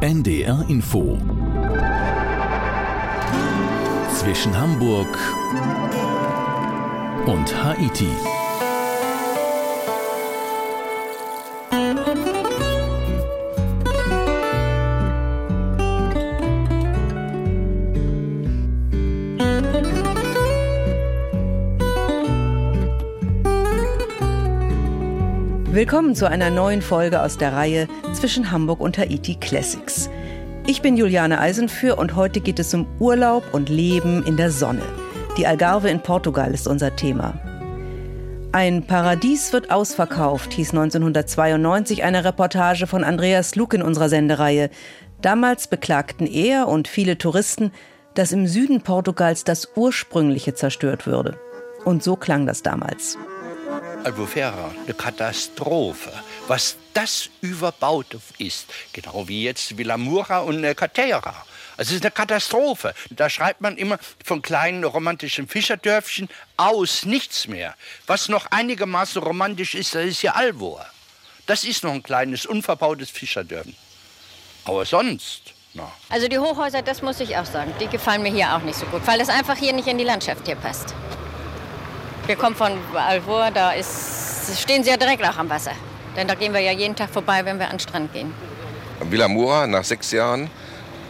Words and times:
NDR 0.00 0.64
Info 0.68 1.18
zwischen 4.14 4.56
Hamburg 4.56 5.08
und 7.26 7.64
Haiti. 7.64 8.37
Willkommen 25.78 26.16
zu 26.16 26.28
einer 26.28 26.50
neuen 26.50 26.82
Folge 26.82 27.22
aus 27.22 27.38
der 27.38 27.52
Reihe 27.52 27.86
zwischen 28.12 28.50
Hamburg 28.50 28.80
und 28.80 28.98
Haiti 28.98 29.36
Classics. 29.36 30.10
Ich 30.66 30.82
bin 30.82 30.96
Juliane 30.96 31.38
Eisenführ 31.38 31.98
und 31.98 32.16
heute 32.16 32.40
geht 32.40 32.58
es 32.58 32.74
um 32.74 32.84
Urlaub 32.98 33.44
und 33.54 33.68
Leben 33.68 34.26
in 34.26 34.36
der 34.36 34.50
Sonne. 34.50 34.82
Die 35.36 35.46
Algarve 35.46 35.88
in 35.88 36.00
Portugal 36.00 36.52
ist 36.52 36.66
unser 36.66 36.96
Thema. 36.96 37.34
Ein 38.50 38.88
Paradies 38.88 39.52
wird 39.52 39.70
ausverkauft, 39.70 40.52
hieß 40.52 40.70
1992 40.70 42.02
eine 42.02 42.24
Reportage 42.24 42.88
von 42.88 43.04
Andreas 43.04 43.54
Luke 43.54 43.76
in 43.76 43.82
unserer 43.82 44.08
Sendereihe. 44.08 44.70
Damals 45.22 45.68
beklagten 45.68 46.26
er 46.26 46.66
und 46.66 46.88
viele 46.88 47.18
Touristen, 47.18 47.70
dass 48.14 48.32
im 48.32 48.48
Süden 48.48 48.80
Portugals 48.80 49.44
das 49.44 49.68
Ursprüngliche 49.76 50.54
zerstört 50.54 51.06
würde. 51.06 51.38
Und 51.84 52.02
so 52.02 52.16
klang 52.16 52.46
das 52.46 52.64
damals. 52.64 53.16
Albufera, 54.04 54.70
eine 54.84 54.94
Katastrophe. 54.94 56.12
Was 56.46 56.76
das 56.94 57.28
überbaut 57.40 58.16
ist, 58.38 58.66
genau 58.92 59.26
wie 59.28 59.44
jetzt 59.44 59.76
Villamura 59.76 60.38
und 60.40 60.62
äh, 60.64 60.74
Catera. 60.74 61.44
Also 61.76 61.90
es 61.90 61.96
ist 61.96 62.04
eine 62.04 62.10
Katastrophe. 62.10 62.94
Da 63.10 63.28
schreibt 63.28 63.60
man 63.60 63.76
immer 63.76 63.98
von 64.24 64.40
kleinen 64.42 64.84
romantischen 64.84 65.48
Fischerdörfchen 65.48 66.28
aus 66.56 67.04
nichts 67.04 67.48
mehr. 67.48 67.74
Was 68.06 68.28
noch 68.28 68.46
einigermaßen 68.46 69.22
romantisch 69.22 69.74
ist, 69.74 69.94
das 69.94 70.04
ist 70.04 70.22
ja 70.22 70.32
Alvor. 70.32 70.86
Das 71.46 71.64
ist 71.64 71.84
noch 71.84 71.92
ein 71.92 72.02
kleines, 72.02 72.46
unverbautes 72.46 73.10
Fischerdörfchen. 73.10 73.76
Aber 74.64 74.84
sonst, 74.84 75.54
na. 75.74 75.90
Also 76.08 76.28
die 76.28 76.38
Hochhäuser, 76.38 76.82
das 76.82 77.02
muss 77.02 77.20
ich 77.20 77.36
auch 77.36 77.46
sagen, 77.46 77.72
die 77.80 77.86
gefallen 77.86 78.22
mir 78.22 78.32
hier 78.32 78.54
auch 78.54 78.62
nicht 78.62 78.78
so 78.78 78.86
gut, 78.86 79.06
weil 79.06 79.18
das 79.18 79.28
einfach 79.28 79.56
hier 79.56 79.72
nicht 79.72 79.88
in 79.88 79.98
die 79.98 80.04
Landschaft 80.04 80.46
hier 80.46 80.56
passt. 80.56 80.94
Wir 82.28 82.36
kommen 82.36 82.54
von 82.54 82.72
Alvor, 82.94 83.50
da 83.50 83.70
ist, 83.70 84.60
stehen 84.60 84.84
sie 84.84 84.90
ja 84.90 84.98
direkt 84.98 85.24
auch 85.24 85.38
am 85.38 85.48
Wasser. 85.48 85.70
Denn 86.14 86.28
da 86.28 86.34
gehen 86.34 86.52
wir 86.52 86.60
ja 86.60 86.72
jeden 86.72 86.94
Tag 86.94 87.08
vorbei, 87.08 87.42
wenn 87.46 87.58
wir 87.58 87.64
an 87.64 87.76
den 87.76 87.80
Strand 87.80 88.12
gehen. 88.12 88.34
Villa 89.00 89.28
Mura 89.28 89.66
nach 89.66 89.82
sechs 89.82 90.10
Jahren, 90.12 90.50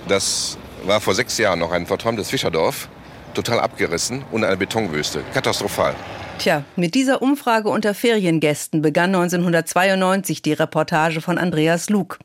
das 0.07 0.57
war 0.85 1.01
vor 1.01 1.17
sechs 1.17 1.37
Jahren 1.37 1.59
noch 1.59 1.73
ein 1.73 1.87
verträumtes 1.87 2.31
Fischerdorf, 2.31 2.89
total 3.35 3.59
abgerissen 3.59 4.25
und 4.31 4.45
eine 4.45 4.57
Betonwüste. 4.57 5.25
Katastrophal. 5.35 5.97
Tja, 6.39 6.63
mit 6.77 6.95
dieser 6.95 7.21
Umfrage 7.21 7.69
unter 7.69 7.95
Feriengästen 7.95 8.81
begann 8.81 9.13
1992 9.13 10.41
die 10.43 10.53
Reportage 10.53 11.21
von 11.21 11.37
Andreas 11.37 11.91
Lug. 11.91 12.21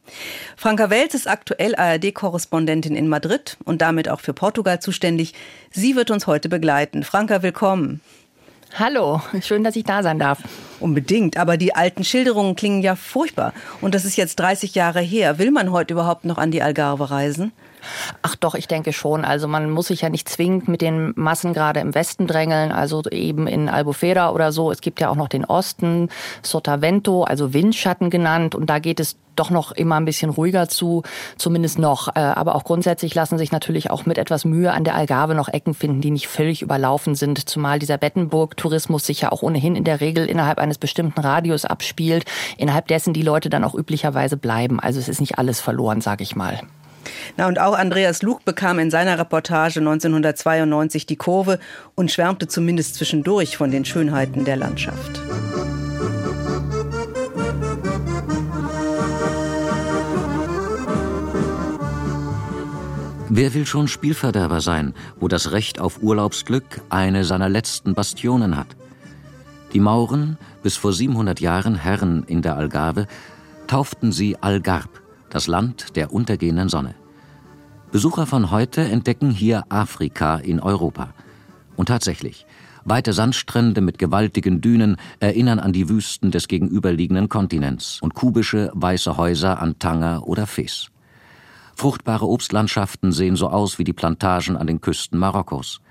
Franka 0.56 0.92
Welz 0.92 1.16
ist 1.16 1.28
aktuell 1.28 1.74
ARD-Korrespondentin 1.74 2.96
in 2.96 3.08
Madrid 3.08 3.58
und 3.66 3.82
damit 3.82 4.08
auch 4.08 4.20
für 4.20 4.36
Portugal 4.36 4.80
zuständig. 4.80 5.34
Sie 5.72 5.96
wird 5.96 6.12
uns 6.12 6.28
heute 6.28 6.48
begleiten. 6.48 7.02
Franka, 7.02 7.42
willkommen. 7.42 8.02
Hallo, 8.76 9.22
schön, 9.42 9.64
dass 9.64 9.76
ich 9.76 9.84
da 9.84 10.02
sein 10.02 10.18
darf. 10.18 10.40
Unbedingt, 10.80 11.38
aber 11.38 11.58
die 11.58 11.76
alten 11.76 12.04
Schilderungen 12.04 12.56
klingen 12.56 12.82
ja 12.82 12.96
furchtbar. 12.96 13.54
Und 13.82 13.94
das 13.94 14.04
ist 14.04 14.16
jetzt 14.16 14.40
30 14.40 14.74
Jahre 14.74 15.00
her. 15.00 15.38
Will 15.38 15.52
man 15.52 15.72
heute 15.72 15.94
überhaupt 15.94 16.26
noch 16.26 16.40
an 16.40 16.50
die 16.50 16.64
Algarve 16.64 17.12
reisen? 17.12 17.52
Ach 18.22 18.36
doch, 18.36 18.56
ich 18.56 18.68
denke 18.68 18.94
schon. 18.94 19.26
Also 19.26 19.48
man 19.48 19.70
muss 19.70 19.88
sich 19.88 20.02
ja 20.02 20.10
nicht 20.10 20.30
zwingend 20.30 20.68
mit 20.68 20.82
den 20.82 21.14
Massen 21.16 21.54
gerade 21.54 21.80
im 21.80 21.96
Westen 21.96 22.28
drängeln, 22.28 22.72
also 22.72 23.04
eben 23.10 23.48
in 23.48 23.70
Albufera 23.70 24.32
oder 24.32 24.52
so. 24.52 24.72
Es 24.72 24.82
gibt 24.82 25.00
ja 25.00 25.10
auch 25.10 25.16
noch 25.16 25.30
den 25.30 25.46
Osten, 25.46 26.10
Sotavento, 26.42 27.24
also 27.24 27.54
Windschatten 27.54 28.10
genannt. 28.10 28.56
Und 28.56 28.70
da 28.70 28.80
geht 28.80 29.00
es 29.00 29.18
doch 29.36 29.50
noch 29.50 29.72
immer 29.72 29.96
ein 29.96 30.06
bisschen 30.06 30.30
ruhiger 30.30 30.68
zu, 30.68 31.04
zumindest 31.38 31.80
noch. 31.80 32.16
Äh, 32.16 32.20
aber 32.20 32.56
auch 32.56 32.64
grundsätzlich 32.64 33.16
lassen 33.16 33.38
sich 33.38 33.52
natürlich 33.52 33.90
auch 33.90 34.06
mit 34.06 34.18
etwas 34.18 34.46
Mühe 34.46 34.72
an 34.72 34.84
der 34.84 34.96
Algarve 34.96 35.36
noch 35.36 35.50
Ecken 35.50 35.74
finden, 35.74 36.02
die 36.02 36.12
nicht 36.12 36.28
völlig 36.28 36.62
überlaufen 36.62 37.16
sind. 37.16 37.50
Zumal 37.50 37.80
dieser 37.80 37.98
Bettenburg-Tourismus 37.98 39.06
sich 39.06 39.22
ja 39.22 39.32
auch 39.32 39.42
ohnehin 39.42 39.76
in 39.76 39.84
der 39.84 40.02
Regel 40.02 40.28
innerhalb 40.28 40.60
eines 40.60 40.78
bestimmten 40.78 41.20
Radius 41.20 41.66
abspielt, 41.66 42.26
innerhalb 42.58 42.88
dessen 42.88 43.14
die 43.14 43.22
Leute 43.22 43.50
dann 43.50 43.64
auch 43.64 43.76
üblicherweise 43.76 44.38
bleiben. 44.38 44.80
Also 44.80 45.00
es 45.00 45.10
ist 45.10 45.22
nicht 45.22 45.38
alles 45.38 45.60
verloren, 45.60 46.02
sage 46.02 46.24
ich 46.24 46.36
mal. 46.36 46.62
Na 47.38 47.48
und 47.48 47.60
auch 47.60 47.78
Andreas 47.78 48.22
Luch 48.22 48.42
bekam 48.42 48.80
in 48.80 48.92
seiner 48.92 49.18
Reportage 49.20 49.80
1992 49.80 51.06
die 51.06 51.16
Kurve 51.16 51.60
und 51.96 52.12
schwärmte 52.12 52.48
zumindest 52.48 52.96
zwischendurch 52.96 53.58
von 53.58 53.72
den 53.72 53.86
Schönheiten 53.86 54.46
der 54.46 54.58
Landschaft. 54.58 55.22
Wer 63.36 63.56
will 63.56 63.66
schon 63.66 63.88
Spielverderber 63.88 64.62
sein, 64.62 64.94
wo 65.20 65.28
das 65.28 65.52
Recht 65.52 65.80
auf 65.80 66.04
Urlaubsglück 66.04 66.82
eine 66.90 67.24
seiner 67.26 67.50
letzten 67.50 67.96
Bastionen 67.96 68.56
hat? 68.56 68.68
Die 69.74 69.80
Mauren, 69.80 70.38
bis 70.62 70.78
vor 70.78 70.94
700 70.94 71.40
Jahren 71.40 71.74
Herren 71.74 72.26
in 72.28 72.44
der 72.44 72.56
Algarve, 72.58 73.08
tauften 73.66 74.12
sie 74.12 74.38
Algarb, 74.40 75.02
das 75.34 75.48
Land 75.48 75.96
der 75.96 76.14
untergehenden 76.14 76.70
Sonne. 76.70 76.94
Besucher 77.92 78.28
von 78.28 78.52
heute 78.52 78.82
entdecken 78.82 79.32
hier 79.32 79.64
Afrika 79.70 80.38
in 80.38 80.60
Europa. 80.60 81.14
Und 81.76 81.88
tatsächlich, 81.88 82.46
weite 82.86 83.14
Sandstrände 83.14 83.82
mit 83.82 83.98
gewaltigen 83.98 84.62
Dünen 84.62 84.98
erinnern 85.20 85.60
an 85.60 85.74
die 85.74 85.90
Wüsten 85.90 86.30
des 86.30 86.48
gegenüberliegenden 86.48 87.30
Kontinents 87.30 88.00
und 88.02 88.14
kubische 88.14 88.72
weiße 88.74 89.18
Häuser 89.18 89.60
an 89.60 89.80
Tanger 89.80 90.28
oder 90.28 90.46
Fes. 90.46 90.90
Fruchtbare 91.76 92.28
Obstlandschaften 92.28 93.12
sehen 93.12 93.36
so 93.36 93.50
aus 93.50 93.80
wie 93.80 93.84
die 93.84 93.94
Plantagen 93.94 94.56
an 94.56 94.68
den 94.68 94.82
Küsten 94.82 95.18
Marokkos. 95.18 95.82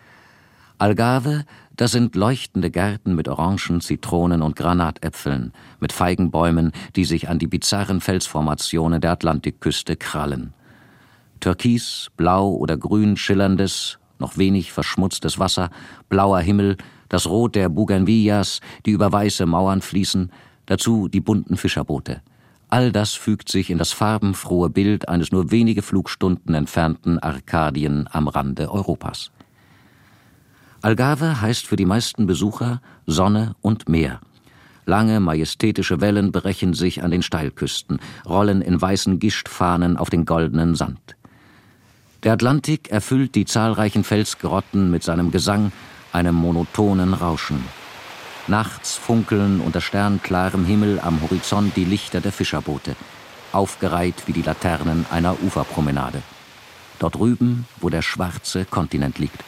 Algarve, 0.78 1.44
das 1.76 1.92
sind 1.92 2.16
leuchtende 2.16 2.70
Gärten 2.70 3.14
mit 3.14 3.28
Orangen, 3.28 3.80
Zitronen 3.80 4.42
und 4.42 4.56
Granatäpfeln, 4.56 5.52
mit 5.80 5.92
Feigenbäumen, 5.92 6.72
die 6.96 7.04
sich 7.04 7.28
an 7.28 7.38
die 7.38 7.46
bizarren 7.46 8.00
Felsformationen 8.00 9.00
der 9.00 9.12
Atlantikküste 9.12 9.96
krallen. 9.96 10.52
Türkis, 11.40 12.10
blau 12.16 12.50
oder 12.50 12.76
grün 12.76 13.16
schillerndes, 13.16 13.98
noch 14.18 14.36
wenig 14.36 14.72
verschmutztes 14.72 15.38
Wasser, 15.38 15.70
blauer 16.08 16.40
Himmel, 16.40 16.76
das 17.08 17.26
Rot 17.26 17.54
der 17.54 17.68
Bougainvillas, 17.68 18.60
die 18.86 18.92
über 18.92 19.10
weiße 19.10 19.46
Mauern 19.46 19.82
fließen, 19.82 20.30
dazu 20.66 21.08
die 21.08 21.20
bunten 21.20 21.56
Fischerboote. 21.56 22.22
All 22.68 22.92
das 22.92 23.12
fügt 23.12 23.50
sich 23.50 23.68
in 23.68 23.78
das 23.78 23.92
farbenfrohe 23.92 24.70
Bild 24.70 25.08
eines 25.08 25.32
nur 25.32 25.50
wenige 25.50 25.82
Flugstunden 25.82 26.54
entfernten 26.54 27.18
Arkadien 27.18 28.08
am 28.10 28.28
Rande 28.28 28.70
Europas. 28.70 29.30
Algarve 30.82 31.40
heißt 31.40 31.68
für 31.68 31.76
die 31.76 31.86
meisten 31.86 32.26
Besucher 32.26 32.82
Sonne 33.06 33.54
und 33.60 33.88
Meer. 33.88 34.20
Lange 34.84 35.20
majestätische 35.20 36.00
Wellen 36.00 36.32
brechen 36.32 36.74
sich 36.74 37.04
an 37.04 37.12
den 37.12 37.22
Steilküsten, 37.22 38.00
rollen 38.26 38.62
in 38.62 38.82
weißen 38.82 39.20
Gischtfahnen 39.20 39.96
auf 39.96 40.10
den 40.10 40.24
goldenen 40.24 40.74
Sand. 40.74 41.16
Der 42.24 42.32
Atlantik 42.32 42.90
erfüllt 42.90 43.36
die 43.36 43.44
zahlreichen 43.44 44.02
Felsgrotten 44.02 44.90
mit 44.90 45.04
seinem 45.04 45.30
Gesang, 45.30 45.70
einem 46.12 46.34
monotonen 46.34 47.14
Rauschen. 47.14 47.64
Nachts 48.48 48.96
funkeln 48.96 49.60
unter 49.60 49.80
sternklarem 49.80 50.64
Himmel 50.64 50.98
am 50.98 51.22
Horizont 51.22 51.76
die 51.76 51.84
Lichter 51.84 52.20
der 52.20 52.32
Fischerboote, 52.32 52.96
aufgereiht 53.52 54.24
wie 54.26 54.32
die 54.32 54.42
Laternen 54.42 55.06
einer 55.12 55.40
Uferpromenade. 55.44 56.22
Dort 56.98 57.14
drüben, 57.14 57.66
wo 57.80 57.88
der 57.88 58.02
schwarze 58.02 58.64
Kontinent 58.64 59.20
liegt. 59.20 59.44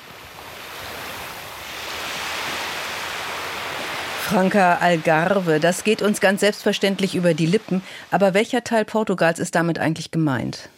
Franka 4.25 4.79
Algarve, 4.81 5.61
das 5.61 5.85
geht 5.85 6.01
uns 6.01 6.19
ganz 6.19 6.41
selbstverständlich 6.41 7.15
über 7.15 7.35
die 7.35 7.45
Lippen. 7.45 7.83
Aber 8.11 8.33
welcher 8.33 8.65
Teil 8.65 8.87
Portugals 8.87 9.39
ist 9.39 9.55
damit 9.55 9.79
eigentlich 9.79 10.13
gemeint? 10.13 10.71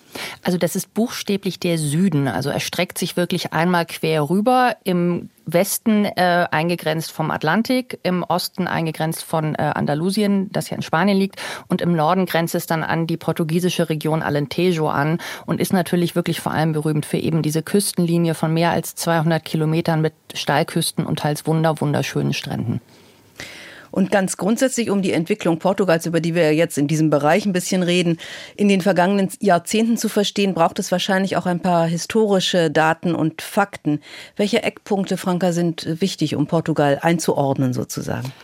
Also 0.42 0.58
das 0.58 0.74
ist 0.74 0.92
buchstäblich 0.94 1.60
der 1.60 1.78
Süden. 1.78 2.26
Also 2.26 2.50
er 2.50 2.58
streckt 2.58 2.98
sich 2.98 3.16
wirklich 3.16 3.52
einmal 3.52 3.86
quer 3.86 4.28
rüber. 4.28 4.76
Im 4.82 5.30
Westen 5.46 6.06
äh, 6.06 6.48
eingegrenzt 6.50 7.12
vom 7.12 7.30
Atlantik, 7.30 8.00
im 8.02 8.24
Osten 8.24 8.66
eingegrenzt 8.66 9.22
von 9.22 9.54
äh, 9.54 9.72
Andalusien, 9.74 10.50
das 10.50 10.68
ja 10.70 10.76
in 10.76 10.82
Spanien 10.82 11.16
liegt, 11.16 11.40
und 11.68 11.80
im 11.80 11.94
Norden 11.94 12.26
grenzt 12.26 12.56
es 12.56 12.66
dann 12.66 12.82
an 12.82 13.06
die 13.06 13.16
portugiesische 13.16 13.88
Region 13.88 14.22
Alentejo 14.22 14.88
an 14.88 15.18
und 15.46 15.60
ist 15.60 15.72
natürlich 15.72 16.16
wirklich 16.16 16.40
vor 16.40 16.50
allem 16.50 16.72
berühmt 16.72 17.06
für 17.06 17.18
eben 17.18 17.42
diese 17.42 17.62
Küstenlinie 17.62 18.34
von 18.34 18.52
mehr 18.52 18.72
als 18.72 18.96
200 18.96 19.44
Kilometern 19.44 20.00
mit 20.00 20.14
Steilküsten 20.34 21.06
und 21.06 21.20
teils 21.20 21.46
wunder 21.46 21.80
wunderschönen 21.80 22.32
Stränden. 22.32 22.80
Und 23.96 24.10
ganz 24.10 24.36
grundsätzlich 24.36 24.90
um 24.90 25.00
die 25.00 25.12
Entwicklung 25.12 25.58
Portugals, 25.58 26.04
über 26.04 26.20
die 26.20 26.34
wir 26.34 26.52
jetzt 26.52 26.76
in 26.76 26.86
diesem 26.86 27.08
Bereich 27.08 27.46
ein 27.46 27.54
bisschen 27.54 27.82
reden, 27.82 28.18
in 28.54 28.68
den 28.68 28.82
vergangenen 28.82 29.30
Jahrzehnten 29.40 29.96
zu 29.96 30.10
verstehen, 30.10 30.52
braucht 30.52 30.78
es 30.78 30.92
wahrscheinlich 30.92 31.38
auch 31.38 31.46
ein 31.46 31.60
paar 31.60 31.86
historische 31.86 32.70
Daten 32.70 33.14
und 33.14 33.40
Fakten. 33.40 34.02
Welche 34.36 34.62
Eckpunkte, 34.62 35.16
Franka, 35.16 35.52
sind 35.52 36.02
wichtig, 36.02 36.36
um 36.36 36.46
Portugal 36.46 36.98
einzuordnen 37.00 37.72
sozusagen? 37.72 38.34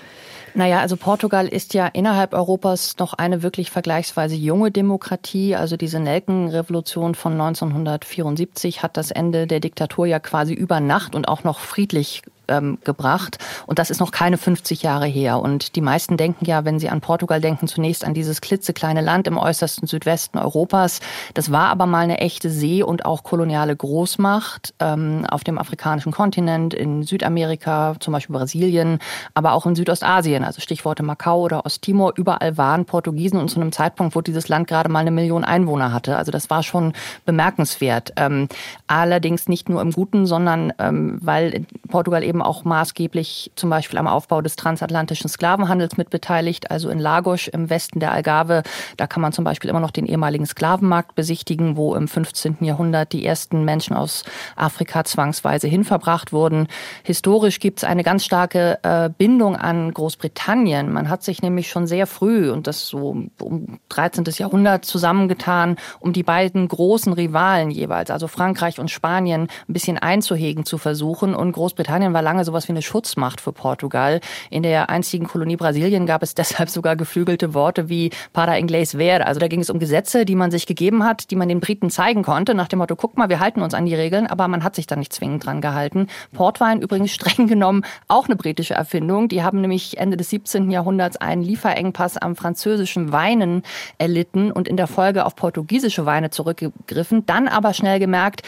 Naja, 0.55 0.81
also 0.81 0.97
Portugal 0.97 1.47
ist 1.47 1.75
ja 1.75 1.87
innerhalb 1.87 2.33
Europas 2.33 2.97
noch 2.99 3.13
eine 3.13 3.43
wirklich 3.43 3.71
vergleichsweise 3.71 4.35
junge 4.35 4.71
Demokratie. 4.71 5.55
Also 5.55 5.77
diese 5.77 6.01
Nelkenrevolution 6.01 7.15
von 7.15 7.33
1974 7.35 8.83
hat 8.83 8.97
das 8.97 9.11
Ende 9.11 9.47
der 9.47 9.61
Diktatur 9.61 10.07
ja 10.07 10.19
quasi 10.19 10.55
über 10.55 10.81
Nacht 10.81 11.15
und 11.15 11.29
auch 11.29 11.45
noch 11.45 11.59
friedlich 11.59 12.23
ähm, 12.49 12.79
gebracht. 12.85 13.39
Und 13.67 13.79
das 13.79 13.91
ist 13.91 14.01
noch 14.01 14.11
keine 14.11 14.39
50 14.39 14.83
Jahre 14.83 15.07
her. 15.07 15.41
Und 15.41 15.77
die 15.77 15.81
meisten 15.81 16.17
denken 16.17 16.45
ja, 16.45 16.65
wenn 16.65 16.79
sie 16.79 16.89
an 16.89 17.01
Portugal 17.01 17.41
denken, 17.41 17.69
zunächst 17.69 18.05
an 18.05 18.15
dieses 18.15 18.41
klitzekleine 18.41 19.01
Land 19.01 19.27
im 19.27 19.39
äußersten 19.39 19.87
Südwesten 19.87 20.39
Europas. 20.39 21.01
Das 21.35 21.53
war 21.53 21.69
aber 21.69 21.87
mal 21.87 22.01
eine 22.01 22.19
echte 22.19 22.51
See- 22.51 22.83
und 22.83 23.05
auch 23.05 23.23
koloniale 23.23 23.75
Großmacht 23.75 24.75
ähm, 24.81 25.27
auf 25.29 25.45
dem 25.45 25.59
afrikanischen 25.59 26.13
Kontinent, 26.13 26.75
in 26.75 27.03
Südamerika, 27.03 27.95
zum 28.01 28.13
Beispiel 28.13 28.37
Brasilien, 28.37 28.99
aber 29.35 29.53
auch 29.53 29.67
in 29.67 29.75
Südostasien, 29.75 30.45
also 30.45 30.61
Stichworte 30.61 31.03
Macau 31.03 31.41
oder 31.41 31.65
Osttimor. 31.67 32.15
Überall 32.17 32.57
waren 32.57 32.85
Portugiesen 32.85 33.39
und 33.39 33.49
zu 33.49 33.61
einem 33.61 33.73
Zeitpunkt, 33.73 34.15
wo 34.15 34.21
dieses 34.21 34.49
Land 34.49 34.69
gerade 34.69 34.89
mal 34.89 35.01
eine 35.01 35.11
Million 35.11 35.45
Einwohner 35.45 35.93
hatte. 35.93 36.17
Also 36.17 36.33
das 36.33 36.51
war 36.51 36.63
schon 36.63 36.93
bemerkenswert. 37.25 38.13
Ähm, 38.17 38.49
allerdings 38.87 39.49
nicht 39.49 39.69
nur 39.69 39.81
im 39.81 39.93
Guten, 39.93 40.27
sondern 40.27 40.73
ähm, 40.79 41.19
weil 41.21 41.67
Portugal 41.89 42.23
eben 42.23 42.32
auch 42.41 42.65
maßgeblich 42.65 43.53
zum 43.57 43.69
Beispiel 43.69 43.99
am 43.99 44.07
Aufbau 44.07 44.41
des 44.41 44.57
transatlantischen 44.57 45.29
Sklavenhandels 45.29 45.97
mitbeteiligt, 45.97 46.71
also 46.71 46.89
in 46.89 46.99
Lagos 46.99 47.49
im 47.49 47.69
Westen 47.69 48.01
der 48.01 48.13
Algarve. 48.13 48.63
Da 48.97 49.07
kann 49.07 49.21
man 49.21 49.33
zum 49.33 49.45
Beispiel 49.45 49.69
immer 49.69 49.81
noch 49.81 49.91
den 49.91 50.07
ehemaligen 50.07 50.47
Sklavenmarkt 50.47 51.15
besichtigen, 51.15 51.77
wo 51.77 51.95
im 51.95 52.09
15. 52.09 52.59
Jahrhundert 52.61 53.13
die 53.13 53.27
ersten 53.27 53.65
Menschen 53.65 53.97
aus 53.97 54.25
Afrika 54.57 55.05
zwangsweise 55.05 55.67
hinverbracht 55.67 56.33
wurden. 56.33 56.69
Historisch 57.03 57.59
gibt 57.61 57.81
es 57.81 57.85
eine 57.85 58.05
ganz 58.05 58.25
starke 58.25 58.79
äh, 58.83 59.11
Bindung 59.11 59.57
an 59.57 59.93
Großbritannien. 59.93 60.93
Man 60.93 61.09
hat 61.09 61.23
sich 61.23 61.43
nämlich 61.43 61.69
schon 61.69 61.87
sehr 61.87 62.07
früh 62.07 62.51
und 62.51 62.67
das 62.67 62.87
so 62.87 63.17
um 63.41 63.81
13. 63.89 64.25
Jahrhundert 64.39 64.85
zusammengetan, 64.85 65.77
um 66.01 66.13
die 66.13 66.23
beiden 66.23 66.69
großen 66.69 67.13
Rivalen 67.13 67.71
jeweils, 67.71 68.11
also 68.11 68.29
Frankreich 68.29 68.79
und 68.79 68.91
Spanien, 68.91 69.49
ein 69.69 69.73
bisschen 69.73 69.99
einzuhegen 69.99 70.65
zu 70.65 70.79
versuchen. 70.79 71.35
Und 71.35 71.53
Großbritannien 71.53 72.13
war 72.13 72.22
lange 72.23 72.45
sowas 72.45 72.69
wie 72.69 72.73
eine 72.73 72.83
Schutzmacht 72.83 73.41
für 73.41 73.53
Portugal. 73.53 74.21
In 74.51 74.63
der 74.63 74.89
einzigen 74.91 75.27
Kolonie 75.27 75.57
Brasilien 75.57 76.07
gab 76.07 76.23
es 76.23 76.35
deshalb 76.43 76.71
sogar 76.71 76.97
geflügelte 76.97 77.55
Worte 77.55 77.89
wie 77.89 78.11
para 78.33 78.55
inglês 78.55 78.97
ver. 78.97 79.27
Also 79.27 79.41
da 79.41 79.49
ging 79.49 79.61
es 79.61 79.71
um 79.71 79.79
Gesetze, 79.79 80.25
die 80.25 80.35
man 80.35 80.51
sich 80.51 80.67
gegeben 80.67 81.05
hat, 81.05 81.31
die 81.31 81.37
man 81.37 81.49
den 81.49 81.61
Briten 81.61 81.91
zeigen 81.91 82.23
konnte, 82.23 82.55
nach 82.55 82.69
dem 82.69 82.79
Motto, 82.79 82.97
guck 82.97 83.17
mal, 83.17 83.29
wir 83.29 83.41
halten 83.41 83.63
uns 83.63 83.75
an 83.75 83.87
die 83.87 83.95
Regeln, 83.95 84.27
aber 84.27 84.49
man 84.49 84.65
hat 84.65 84.77
sich 84.77 84.87
da 84.87 84.97
nicht 84.97 85.13
zwingend 85.13 85.45
dran 85.45 85.61
gehalten. 85.61 86.09
Portwein 86.33 86.81
übrigens 86.81 87.11
streng 87.13 87.47
genommen 87.47 87.85
auch 88.09 88.27
eine 88.27 88.37
britische 88.37 88.75
Erfindung. 88.75 89.29
Die 89.29 89.43
haben 89.43 89.61
nämlich 89.61 89.99
Ende 89.99 90.17
des 90.17 90.31
17. 90.31 90.71
Jahrhunderts 90.71 91.17
einen 91.17 91.43
Lieferengpass 91.43 92.17
am 92.17 92.37
französischen 92.37 93.13
Weinen 93.13 93.63
erlitten 93.99 94.53
und 94.53 94.69
in 94.69 94.77
der 94.77 94.87
Folge 94.87 95.27
auf 95.27 95.37
portugiesische 95.37 96.07
Weine 96.07 96.31
zurückgegriffen, 96.31 97.27
dann 97.27 97.49
aber 97.49 97.75
schnell 97.75 97.99
gemerkt, 97.99 98.43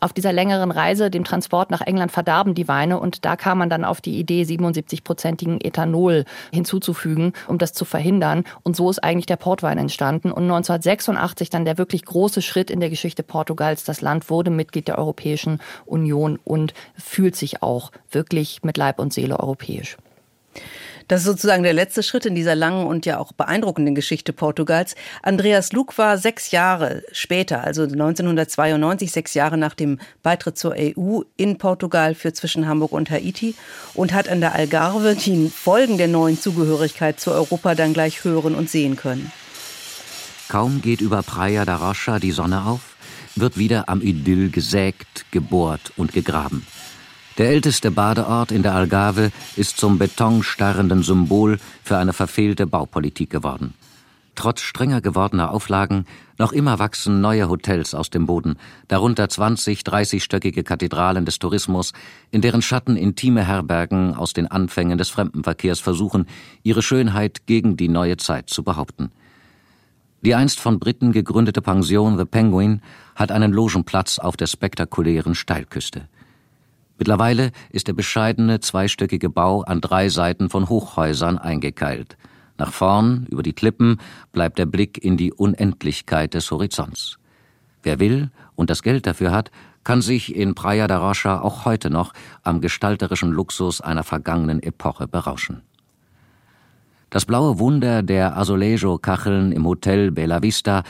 auf 0.00 0.12
dieser 0.12 0.32
längeren 0.32 0.70
Reise, 0.70 1.10
dem 1.10 1.24
Transport 1.24 1.70
nach 1.70 1.80
England, 1.80 2.12
verdarben 2.12 2.54
die 2.54 2.68
Weine 2.68 3.00
und 3.00 3.24
da 3.24 3.36
kam 3.36 3.58
man 3.58 3.70
dann 3.70 3.84
auf 3.84 4.00
die 4.00 4.18
Idee, 4.18 4.42
77-prozentigen 4.42 5.64
Ethanol 5.64 6.24
hinzuzufügen, 6.52 7.32
um 7.46 7.58
das 7.58 7.72
zu 7.72 7.84
verhindern. 7.84 8.44
Und 8.62 8.76
so 8.76 8.90
ist 8.90 9.02
eigentlich 9.02 9.26
der 9.26 9.36
Portwein 9.36 9.78
entstanden. 9.78 10.30
Und 10.30 10.44
1986 10.44 11.50
dann 11.50 11.64
der 11.64 11.78
wirklich 11.78 12.04
große 12.04 12.42
Schritt 12.42 12.70
in 12.70 12.80
der 12.80 12.90
Geschichte 12.90 13.22
Portugals. 13.22 13.84
Das 13.84 14.00
Land 14.00 14.28
wurde 14.28 14.50
Mitglied 14.50 14.88
der 14.88 14.98
Europäischen 14.98 15.60
Union 15.86 16.38
und 16.44 16.74
fühlt 16.96 17.36
sich 17.36 17.62
auch 17.62 17.90
wirklich 18.10 18.62
mit 18.62 18.76
Leib 18.76 18.98
und 18.98 19.12
Seele 19.12 19.40
europäisch. 19.40 19.96
Das 21.08 21.20
ist 21.20 21.26
sozusagen 21.26 21.62
der 21.62 21.72
letzte 21.72 22.02
Schritt 22.02 22.26
in 22.26 22.34
dieser 22.34 22.56
langen 22.56 22.86
und 22.86 23.06
ja 23.06 23.18
auch 23.18 23.32
beeindruckenden 23.32 23.94
Geschichte 23.94 24.32
Portugals. 24.32 24.96
Andreas 25.22 25.72
Luck 25.72 25.96
war 25.98 26.18
sechs 26.18 26.50
Jahre 26.50 27.02
später, 27.12 27.62
also 27.62 27.82
1992, 27.82 29.12
sechs 29.12 29.34
Jahre 29.34 29.56
nach 29.56 29.74
dem 29.74 30.00
Beitritt 30.22 30.58
zur 30.58 30.74
EU 30.76 31.20
in 31.36 31.58
Portugal 31.58 32.14
für 32.14 32.32
zwischen 32.32 32.66
Hamburg 32.66 32.92
und 32.92 33.10
Haiti 33.10 33.54
und 33.94 34.12
hat 34.12 34.28
an 34.28 34.40
der 34.40 34.54
Algarve 34.54 35.14
die 35.14 35.48
Folgen 35.48 35.96
der 35.96 36.08
neuen 36.08 36.40
Zugehörigkeit 36.40 37.20
zu 37.20 37.30
Europa 37.30 37.76
dann 37.76 37.92
gleich 37.92 38.24
hören 38.24 38.56
und 38.56 38.68
sehen 38.68 38.96
können. 38.96 39.30
Kaum 40.48 40.82
geht 40.82 41.00
über 41.00 41.22
Praia 41.22 41.64
da 41.64 41.76
Rocha 41.76 42.18
die 42.18 42.32
Sonne 42.32 42.64
auf, 42.64 42.96
wird 43.36 43.56
wieder 43.58 43.88
am 43.88 44.00
Idyll 44.00 44.50
gesägt, 44.50 45.26
gebohrt 45.30 45.92
und 45.96 46.12
gegraben. 46.12 46.66
Der 47.38 47.50
älteste 47.50 47.90
Badeort 47.90 48.50
in 48.50 48.62
der 48.62 48.74
Algarve 48.74 49.30
ist 49.56 49.76
zum 49.76 49.98
betonstarrenden 49.98 51.02
Symbol 51.02 51.58
für 51.84 51.98
eine 51.98 52.14
verfehlte 52.14 52.66
Baupolitik 52.66 53.28
geworden. 53.28 53.74
Trotz 54.36 54.62
strenger 54.62 55.02
gewordener 55.02 55.50
Auflagen 55.50 56.06
noch 56.38 56.52
immer 56.52 56.78
wachsen 56.78 57.20
neue 57.20 57.50
Hotels 57.50 57.94
aus 57.94 58.08
dem 58.08 58.24
Boden, 58.24 58.56
darunter 58.88 59.28
20, 59.28 59.80
30-stöckige 59.80 60.62
Kathedralen 60.62 61.26
des 61.26 61.38
Tourismus, 61.38 61.92
in 62.30 62.40
deren 62.40 62.62
Schatten 62.62 62.96
intime 62.96 63.46
Herbergen 63.46 64.14
aus 64.14 64.32
den 64.32 64.46
Anfängen 64.46 64.96
des 64.96 65.10
Fremdenverkehrs 65.10 65.80
versuchen, 65.80 66.26
ihre 66.62 66.82
Schönheit 66.82 67.46
gegen 67.46 67.76
die 67.76 67.88
neue 67.88 68.16
Zeit 68.16 68.48
zu 68.48 68.62
behaupten. 68.62 69.10
Die 70.22 70.34
einst 70.34 70.58
von 70.58 70.78
Briten 70.78 71.12
gegründete 71.12 71.60
Pension 71.60 72.16
The 72.16 72.24
Penguin 72.24 72.80
hat 73.14 73.30
einen 73.30 73.52
Logenplatz 73.52 74.18
auf 74.18 74.38
der 74.38 74.46
spektakulären 74.46 75.34
Steilküste. 75.34 76.08
Mittlerweile 76.98 77.52
ist 77.70 77.88
der 77.88 77.92
bescheidene 77.92 78.60
zweistöckige 78.60 79.28
Bau 79.28 79.62
an 79.62 79.80
drei 79.80 80.08
Seiten 80.08 80.48
von 80.48 80.68
Hochhäusern 80.68 81.38
eingekeilt. 81.38 82.16
Nach 82.58 82.72
vorn, 82.72 83.26
über 83.30 83.42
die 83.42 83.52
Klippen, 83.52 84.00
bleibt 84.32 84.58
der 84.58 84.66
Blick 84.66 85.02
in 85.04 85.16
die 85.16 85.32
Unendlichkeit 85.32 86.32
des 86.32 86.50
Horizonts. 86.50 87.18
Wer 87.82 88.00
will 88.00 88.30
und 88.54 88.70
das 88.70 88.82
Geld 88.82 89.06
dafür 89.06 89.30
hat, 89.30 89.50
kann 89.84 90.00
sich 90.00 90.34
in 90.34 90.54
Praia 90.54 90.88
da 90.88 90.98
Rocha 90.98 91.40
auch 91.40 91.64
heute 91.64 91.90
noch 91.90 92.12
am 92.42 92.60
gestalterischen 92.60 93.30
Luxus 93.30 93.80
einer 93.80 94.02
vergangenen 94.02 94.62
Epoche 94.62 95.06
berauschen. 95.06 95.62
Das 97.10 97.24
blaue 97.24 97.58
Wunder 97.58 98.02
der 98.02 98.36
Azulejo-Kacheln 98.36 99.52
im 99.52 99.64
Hotel 99.64 100.10
Bella 100.10 100.42
Vista 100.42 100.82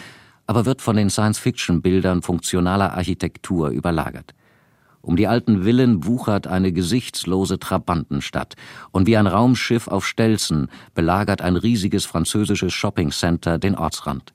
aber 0.47 0.65
wird 0.65 0.81
von 0.81 0.97
den 0.97 1.11
Science-Fiction-Bildern 1.11 2.23
funktionaler 2.23 2.95
Architektur 2.95 3.71
überlagert. 3.71 4.33
Um 5.07 5.15
die 5.15 5.29
alten 5.29 5.63
Villen 5.63 6.05
wuchert 6.05 6.49
eine 6.49 6.73
gesichtslose 6.73 7.61
Trabantenstadt, 7.61 8.57
und 8.91 9.07
wie 9.07 9.17
ein 9.17 9.29
Raumschiff 9.29 9.87
auf 9.87 10.05
Stelzen 10.05 10.67
belagert 10.97 11.43
ein 11.43 11.55
riesiges 11.55 12.05
französisches 12.05 12.73
Shoppingcenter 12.73 13.61
den 13.61 13.77
Ortsrand. 13.77 14.35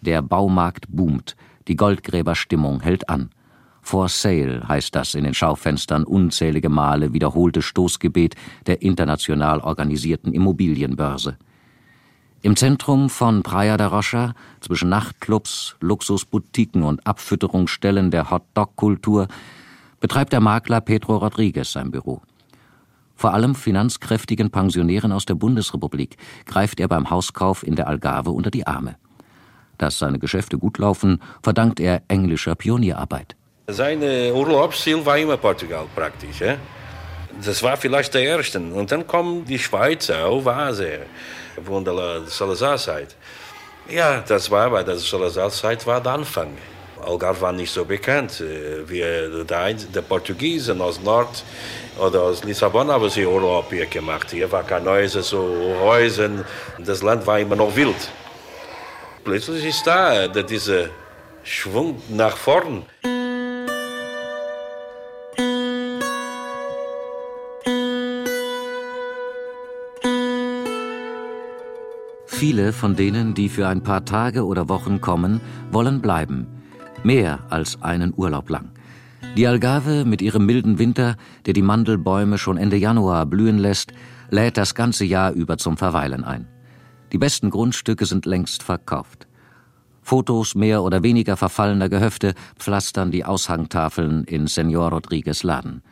Der 0.00 0.22
Baumarkt 0.22 0.86
boomt, 0.90 1.34
die 1.66 1.74
Goldgräberstimmung 1.74 2.82
hält 2.82 3.08
an. 3.08 3.30
For 3.82 4.08
sale 4.08 4.62
heißt 4.68 4.94
das 4.94 5.16
in 5.16 5.24
den 5.24 5.34
Schaufenstern 5.34 6.04
unzählige 6.04 6.68
Male 6.68 7.12
wiederholte 7.12 7.60
Stoßgebet 7.60 8.36
der 8.68 8.82
international 8.82 9.58
organisierten 9.58 10.32
Immobilienbörse. 10.32 11.36
Im 12.42 12.54
Zentrum 12.54 13.10
von 13.10 13.42
Praia 13.42 13.76
da 13.76 13.88
Rocha, 13.88 14.34
zwischen 14.60 14.88
Nachtclubs, 14.88 15.74
Luxusboutiquen 15.80 16.84
und 16.84 17.04
Abfütterungsstellen 17.04 18.12
der 18.12 18.30
Hotdog-Kultur, 18.30 19.26
betreibt 20.00 20.32
der 20.32 20.40
Makler 20.40 20.80
Pedro 20.80 21.18
Rodriguez 21.18 21.72
sein 21.72 21.90
Büro. 21.90 22.22
Vor 23.14 23.34
allem 23.34 23.54
finanzkräftigen 23.54 24.50
Pensionären 24.50 25.12
aus 25.12 25.26
der 25.26 25.34
Bundesrepublik 25.34 26.16
greift 26.46 26.80
er 26.80 26.88
beim 26.88 27.10
Hauskauf 27.10 27.62
in 27.62 27.76
der 27.76 27.86
Algarve 27.86 28.30
unter 28.30 28.50
die 28.50 28.66
Arme. 28.66 28.96
Dass 29.76 29.98
seine 29.98 30.18
Geschäfte 30.18 30.56
gut 30.58 30.78
laufen, 30.78 31.20
verdankt 31.42 31.80
er 31.80 32.02
englischer 32.08 32.54
Pionierarbeit. 32.54 33.36
Sein 33.66 34.02
Urlaubsziel 34.02 35.04
war 35.04 35.18
immer 35.18 35.36
Portugal 35.36 35.86
praktisch. 35.94 36.42
Das 37.44 37.62
war 37.62 37.76
vielleicht 37.76 38.14
der 38.14 38.22
erste. 38.22 38.58
Und 38.58 38.90
dann 38.90 39.06
kommen 39.06 39.44
die 39.44 39.58
Schweizer, 39.58 40.26
auch 40.26 40.44
war 40.44 40.72
sehr, 40.74 41.00
von 41.62 41.84
der 41.84 42.22
Salazar-Zeit. 42.26 43.16
Ja, 43.88 44.20
das 44.26 44.50
war 44.50 44.70
bei 44.70 44.82
der 44.82 44.96
Salazar-Zeit 44.96 45.86
war 45.86 46.00
der 46.00 46.12
Anfang. 46.12 46.48
Algarve 47.06 47.40
war 47.40 47.52
nicht 47.52 47.72
so 47.72 47.84
bekannt. 47.84 48.42
Wir, 48.86 49.44
der, 49.44 50.02
Portugiesen 50.02 50.80
aus 50.80 51.00
Nord 51.00 51.44
oder 51.98 52.22
aus 52.22 52.44
Lissabon 52.44 52.90
haben 52.90 53.08
sie 53.10 53.26
Urlaub 53.26 53.70
hier 53.70 53.86
gemacht. 53.86 54.30
Hier 54.30 54.50
war 54.50 54.62
kein 54.62 54.86
Häuser, 54.86 55.22
so 55.22 55.74
Häuser. 55.82 56.30
Das 56.78 57.02
Land 57.02 57.26
war 57.26 57.38
immer 57.38 57.56
noch 57.56 57.74
wild. 57.74 58.10
Plötzlich 59.24 59.64
ist 59.66 59.86
da 59.86 60.28
dieser 60.28 60.88
Schwung 61.42 62.02
nach 62.08 62.36
vorn. 62.36 62.84
Viele 72.26 72.72
von 72.72 72.96
denen, 72.96 73.34
die 73.34 73.50
für 73.50 73.68
ein 73.68 73.82
paar 73.82 74.06
Tage 74.06 74.46
oder 74.46 74.70
Wochen 74.70 75.02
kommen, 75.02 75.42
wollen 75.70 76.00
bleiben. 76.00 76.59
Mehr 77.02 77.40
als 77.48 77.80
einen 77.80 78.12
Urlaub 78.14 78.50
lang. 78.50 78.72
Die 79.34 79.46
Algarve 79.46 80.04
mit 80.04 80.20
ihrem 80.20 80.44
milden 80.44 80.78
Winter, 80.78 81.16
der 81.46 81.54
die 81.54 81.62
Mandelbäume 81.62 82.36
schon 82.36 82.58
Ende 82.58 82.76
Januar 82.76 83.24
blühen 83.24 83.58
lässt, 83.58 83.92
lädt 84.28 84.58
das 84.58 84.74
ganze 84.74 85.06
Jahr 85.06 85.32
über 85.32 85.56
zum 85.56 85.78
Verweilen 85.78 86.24
ein. 86.24 86.46
Die 87.12 87.18
besten 87.18 87.48
Grundstücke 87.48 88.04
sind 88.04 88.26
längst 88.26 88.62
verkauft. 88.62 89.26
Fotos 90.02 90.54
mehr 90.54 90.82
oder 90.82 91.02
weniger 91.02 91.38
verfallener 91.38 91.88
Gehöfte 91.88 92.34
pflastern 92.58 93.10
die 93.10 93.24
Aushangtafeln 93.24 94.24
in 94.24 94.46
Senor 94.46 94.90
Rodriguez 94.90 95.42
Laden. 95.42 95.82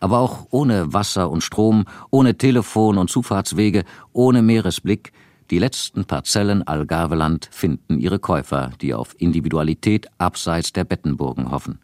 Aber 0.00 0.18
auch 0.18 0.46
ohne 0.50 0.92
Wasser 0.92 1.30
und 1.30 1.42
Strom, 1.42 1.84
ohne 2.10 2.36
Telefon 2.36 2.98
und 2.98 3.08
Zufahrtswege, 3.08 3.84
ohne 4.12 4.42
Meeresblick, 4.42 5.12
die 5.50 5.58
letzten 5.58 6.04
Parzellen 6.04 6.66
Algarveland 6.66 7.48
finden 7.50 7.98
ihre 7.98 8.18
Käufer, 8.18 8.70
die 8.80 8.94
auf 8.94 9.14
Individualität 9.18 10.08
abseits 10.18 10.72
der 10.72 10.84
Bettenburgen 10.84 11.50
hoffen. 11.50 11.80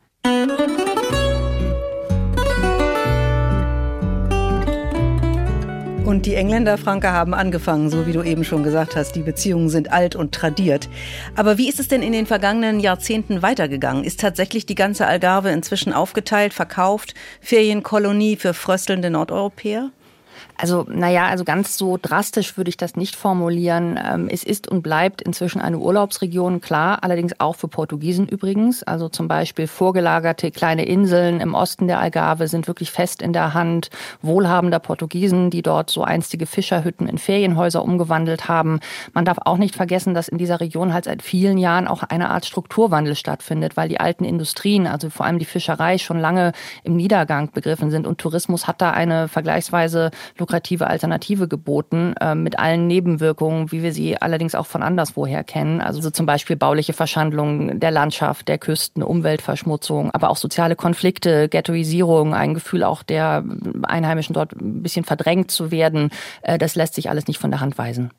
Und 6.05 6.27
die 6.27 6.35
Engländer, 6.35 6.77
Franke, 6.77 7.13
haben 7.13 7.33
angefangen, 7.33 7.89
so 7.89 8.07
wie 8.07 8.13
du 8.13 8.23
eben 8.23 8.45
schon 8.45 8.65
gesagt 8.65 8.97
hast. 8.97 9.13
Die 9.13 9.23
Beziehungen 9.23 9.71
sind 9.71 9.93
alt 9.93 10.15
und 10.15 10.35
tradiert. 10.35 10.91
Aber 11.37 11.57
wie 11.57 11.69
ist 11.69 11.81
es 11.81 11.89
denn 11.89 12.03
in 12.03 12.13
den 12.13 12.27
vergangenen 12.27 12.81
Jahrzehnten 12.81 13.41
weitergegangen? 13.41 14.05
Ist 14.05 14.21
tatsächlich 14.21 14.67
die 14.67 14.75
ganze 14.75 15.07
Algarve 15.07 15.51
inzwischen 15.51 15.93
aufgeteilt, 15.93 16.53
verkauft, 16.53 17.15
Ferienkolonie 17.41 18.37
für 18.37 18.53
fröstelnde 18.53 19.09
Nordeuropäer? 19.09 19.91
Also, 20.63 20.87
naja, 20.89 21.27
also 21.27 21.43
ganz 21.43 21.77
so 21.77 21.99
drastisch 22.01 22.57
würde 22.57 22.69
ich 22.69 22.77
das 22.77 22.95
nicht 22.95 23.17
formulieren. 23.17 23.99
Ähm, 24.01 24.29
es 24.31 24.45
ist 24.45 24.69
und 24.69 24.83
bleibt 24.83 25.21
inzwischen 25.21 25.61
eine 25.61 25.77
Urlaubsregion, 25.77 26.61
klar, 26.61 27.03
allerdings 27.03 27.33
auch 27.41 27.57
für 27.57 27.67
Portugiesen 27.67 28.29
übrigens. 28.29 28.85
Also 28.85 29.09
zum 29.09 29.27
Beispiel 29.27 29.67
vorgelagerte 29.67 30.53
kleine 30.53 30.85
Inseln 30.85 31.41
im 31.41 31.55
Osten 31.55 31.89
der 31.89 31.99
Algarve 31.99 32.47
sind 32.47 32.69
wirklich 32.69 32.93
fest 32.93 33.23
in 33.23 33.33
der 33.33 33.55
Hand 33.55 33.91
wohlhabender 34.21 34.79
Portugiesen, 34.79 35.51
die 35.51 35.63
dort 35.63 35.91
so 35.91 36.05
einstige 36.05 36.47
Fischerhütten 36.47 37.09
in 37.09 37.19
Ferienhäuser 37.19 37.83
umgewandelt 37.83 38.47
haben. 38.47 38.79
Man 39.15 39.25
darf 39.25 39.39
auch 39.45 39.59
nicht 39.59 39.75
vergessen, 39.75 40.15
dass 40.15 40.29
in 40.29 40.39
dieser 40.39 40.61
Region 40.61 40.95
halt 40.95 41.07
seit 41.07 41.23
vielen 41.23 41.59
Jahren 41.59 41.89
auch 41.89 42.05
eine 42.05 42.31
Art 42.31 42.47
Strukturwandel 42.47 43.17
stattfindet, 43.17 43.77
weil 43.77 43.89
die 43.89 43.99
alten 43.99 44.25
Industrien, 44.25 44.87
also 44.87 45.11
vor 45.11 45.27
allem 45.27 45.41
die 45.41 45.45
Fischerei, 45.45 45.99
schon 45.99 46.21
lange 46.21 46.53
im 46.85 46.95
Niedergang 46.95 47.51
begriffen 47.51 47.91
sind 47.91 48.07
und 48.07 48.19
Tourismus 48.19 48.69
hat 48.69 48.81
da 48.81 48.93
eine 48.93 49.27
vergleichsweise 49.27 50.13
lukrative 50.53 50.87
Alternative 50.87 51.49
geboten, 51.49 52.15
äh, 52.21 52.35
mit 52.35 52.59
allen 52.59 52.87
Nebenwirkungen, 52.87 53.73
wie 53.73 53.83
wir 53.83 53.93
sie 53.93 54.21
allerdings 54.21 54.55
auch 54.55 54.67
von 54.67 54.83
anderswoher 54.83 55.45
kennen. 55.45 55.81
Also 55.81 56.03
so 56.03 56.11
zum 56.11 56.27
Beispiel 56.27 56.57
bauliche 56.57 56.93
Verschandlung 56.93 57.81
der 57.81 57.91
Landschaft, 57.91 58.49
der 58.49 58.59
Küsten, 58.59 59.03
Umweltverschmutzung, 59.03 60.11
aber 60.11 60.29
auch 60.29 60.37
soziale 60.37 60.77
Konflikte, 60.77 61.49
Ghettoisierung, 61.49 62.35
ein 62.35 62.53
Gefühl 62.53 62.85
auch 62.85 63.03
der 63.03 63.45
Einheimischen 63.85 64.35
dort 64.35 64.53
ein 64.53 64.83
bisschen 64.83 65.05
verdrängt 65.05 65.51
zu 65.51 65.71
werden. 65.71 66.11
Äh, 66.43 66.59
das 66.59 66.75
lässt 66.75 66.95
sich 66.95 67.09
alles 67.09 67.27
nicht 67.27 67.39
von 67.39 67.51
der 67.51 67.61
Hand 67.61 67.79
weisen. 67.79 68.11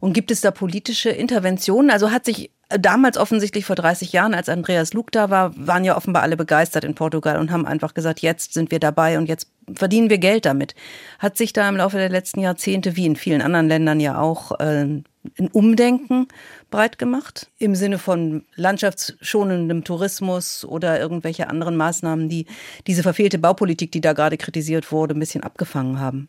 Und 0.00 0.12
gibt 0.12 0.30
es 0.30 0.40
da 0.40 0.52
politische 0.52 1.10
Interventionen? 1.10 1.90
Also 1.90 2.12
hat 2.12 2.24
sich 2.24 2.52
damals 2.68 3.18
offensichtlich 3.18 3.64
vor 3.64 3.74
30 3.74 4.12
Jahren, 4.12 4.32
als 4.32 4.48
Andreas 4.48 4.92
Luke 4.92 5.10
da 5.10 5.28
war, 5.28 5.50
waren 5.56 5.84
ja 5.84 5.96
offenbar 5.96 6.22
alle 6.22 6.36
begeistert 6.36 6.84
in 6.84 6.94
Portugal 6.94 7.40
und 7.40 7.50
haben 7.50 7.66
einfach 7.66 7.94
gesagt, 7.94 8.20
jetzt 8.20 8.54
sind 8.54 8.70
wir 8.70 8.78
dabei 8.78 9.18
und 9.18 9.26
jetzt 9.26 9.48
verdienen 9.74 10.10
wir 10.10 10.18
Geld 10.18 10.44
damit. 10.44 10.74
Hat 11.18 11.36
sich 11.36 11.52
da 11.52 11.68
im 11.68 11.76
Laufe 11.76 11.96
der 11.96 12.08
letzten 12.08 12.40
Jahrzehnte, 12.40 12.96
wie 12.96 13.06
in 13.06 13.16
vielen 13.16 13.42
anderen 13.42 13.68
Ländern 13.68 14.00
ja 14.00 14.20
auch, 14.20 14.58
äh, 14.60 14.84
ein 15.38 15.48
Umdenken 15.52 16.28
breit 16.70 16.98
gemacht? 16.98 17.50
Im 17.58 17.74
Sinne 17.74 17.98
von 17.98 18.44
landschaftsschonendem 18.54 19.84
Tourismus 19.84 20.64
oder 20.64 20.98
irgendwelche 20.98 21.48
anderen 21.48 21.76
Maßnahmen, 21.76 22.28
die 22.28 22.46
diese 22.86 23.02
verfehlte 23.02 23.38
Baupolitik, 23.38 23.92
die 23.92 24.00
da 24.00 24.12
gerade 24.12 24.36
kritisiert 24.36 24.90
wurde, 24.92 25.14
ein 25.14 25.20
bisschen 25.20 25.42
abgefangen 25.42 26.00
haben? 26.00 26.28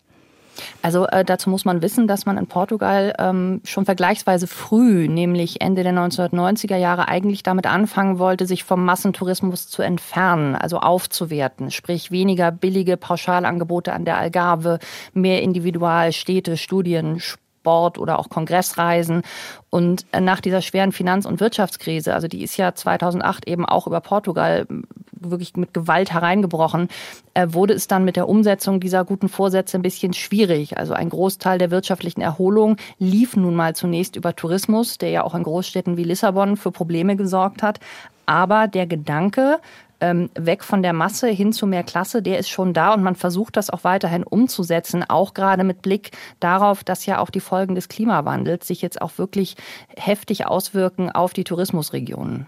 Also 0.81 1.07
äh, 1.07 1.25
dazu 1.25 1.49
muss 1.49 1.65
man 1.65 1.81
wissen, 1.81 2.07
dass 2.07 2.25
man 2.25 2.37
in 2.37 2.47
Portugal 2.47 3.13
ähm, 3.19 3.61
schon 3.63 3.85
vergleichsweise 3.85 4.47
früh, 4.47 5.07
nämlich 5.07 5.61
Ende 5.61 5.83
der 5.83 5.93
1990er 5.93 6.77
Jahre, 6.77 7.07
eigentlich 7.07 7.43
damit 7.43 7.67
anfangen 7.67 8.19
wollte, 8.19 8.45
sich 8.45 8.63
vom 8.63 8.85
Massentourismus 8.85 9.67
zu 9.67 9.81
entfernen, 9.81 10.55
also 10.55 10.79
aufzuwerten. 10.79 11.71
Sprich 11.71 12.11
weniger 12.11 12.51
billige 12.51 12.97
Pauschalangebote 12.97 13.93
an 13.93 14.05
der 14.05 14.17
Algarve, 14.17 14.79
mehr 15.13 15.41
Individualstädte, 15.41 16.57
Studien, 16.57 17.19
Sport 17.19 17.48
oder 17.65 18.19
auch 18.19 18.29
Kongressreisen. 18.29 19.21
Und 19.69 20.05
äh, 20.11 20.21
nach 20.21 20.41
dieser 20.41 20.61
schweren 20.61 20.91
Finanz- 20.91 21.25
und 21.25 21.39
Wirtschaftskrise, 21.39 22.13
also 22.13 22.27
die 22.27 22.43
ist 22.43 22.57
ja 22.57 22.73
2008 22.73 23.47
eben 23.47 23.65
auch 23.65 23.87
über 23.87 24.01
Portugal 24.01 24.65
wirklich 25.11 25.55
mit 25.55 25.73
Gewalt 25.73 26.13
hereingebrochen, 26.13 26.87
äh, 27.33 27.47
wurde 27.49 27.73
es 27.73 27.87
dann 27.87 28.05
mit 28.05 28.15
der 28.15 28.29
Umsetzung 28.29 28.79
dieser 28.79 29.05
guten 29.05 29.29
Vorsätze 29.29 29.77
ein 29.77 29.81
bisschen 29.81 30.13
schwierig. 30.13 30.77
Also 30.77 30.93
ein 30.93 31.09
Großteil 31.09 31.57
der 31.57 31.71
wirtschaftlichen 31.71 32.21
Erholung 32.21 32.77
lief 32.97 33.35
nun 33.35 33.55
mal 33.55 33.75
zunächst 33.75 34.15
über 34.15 34.35
Tourismus, 34.35 34.97
der 34.97 35.09
ja 35.09 35.23
auch 35.23 35.35
in 35.35 35.43
Großstädten 35.43 35.97
wie 35.97 36.03
Lissabon 36.03 36.57
für 36.57 36.71
Probleme 36.71 37.15
gesorgt 37.15 37.61
hat. 37.61 37.79
Aber 38.25 38.67
der 38.67 38.87
Gedanke, 38.87 39.59
ähm, 40.01 40.29
weg 40.35 40.63
von 40.63 40.83
der 40.83 40.93
Masse 40.93 41.27
hin 41.27 41.53
zu 41.53 41.67
mehr 41.67 41.83
Klasse, 41.83 42.21
der 42.21 42.39
ist 42.39 42.49
schon 42.49 42.73
da 42.73 42.93
und 42.93 43.03
man 43.03 43.15
versucht 43.15 43.57
das 43.57 43.69
auch 43.69 43.83
weiterhin 43.83 44.23
umzusetzen, 44.23 45.03
auch 45.07 45.33
gerade 45.33 45.63
mit 45.63 45.81
Blick 45.81 46.11
darauf, 46.39 46.83
dass 46.83 47.05
ja 47.05 47.19
auch 47.19 47.29
die 47.29 47.39
Folgen 47.39 47.75
des 47.75 47.89
Klimawandels 47.89 48.67
sich 48.67 48.81
jetzt 48.81 49.01
auch 49.01 49.17
wirklich 49.17 49.55
heftig 49.97 50.45
auswirken 50.47 51.11
auf 51.11 51.33
die 51.33 51.43
Tourismusregionen. 51.43 52.47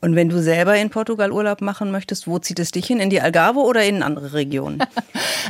Und 0.00 0.14
wenn 0.14 0.28
du 0.28 0.40
selber 0.40 0.76
in 0.76 0.90
Portugal 0.90 1.32
Urlaub 1.32 1.60
machen 1.60 1.90
möchtest, 1.90 2.26
wo 2.28 2.38
zieht 2.38 2.60
es 2.60 2.70
dich 2.70 2.86
hin? 2.86 3.00
In 3.00 3.10
die 3.10 3.20
Algarve 3.20 3.60
oder 3.60 3.84
in 3.84 4.02
andere 4.02 4.32
Regionen? 4.32 4.78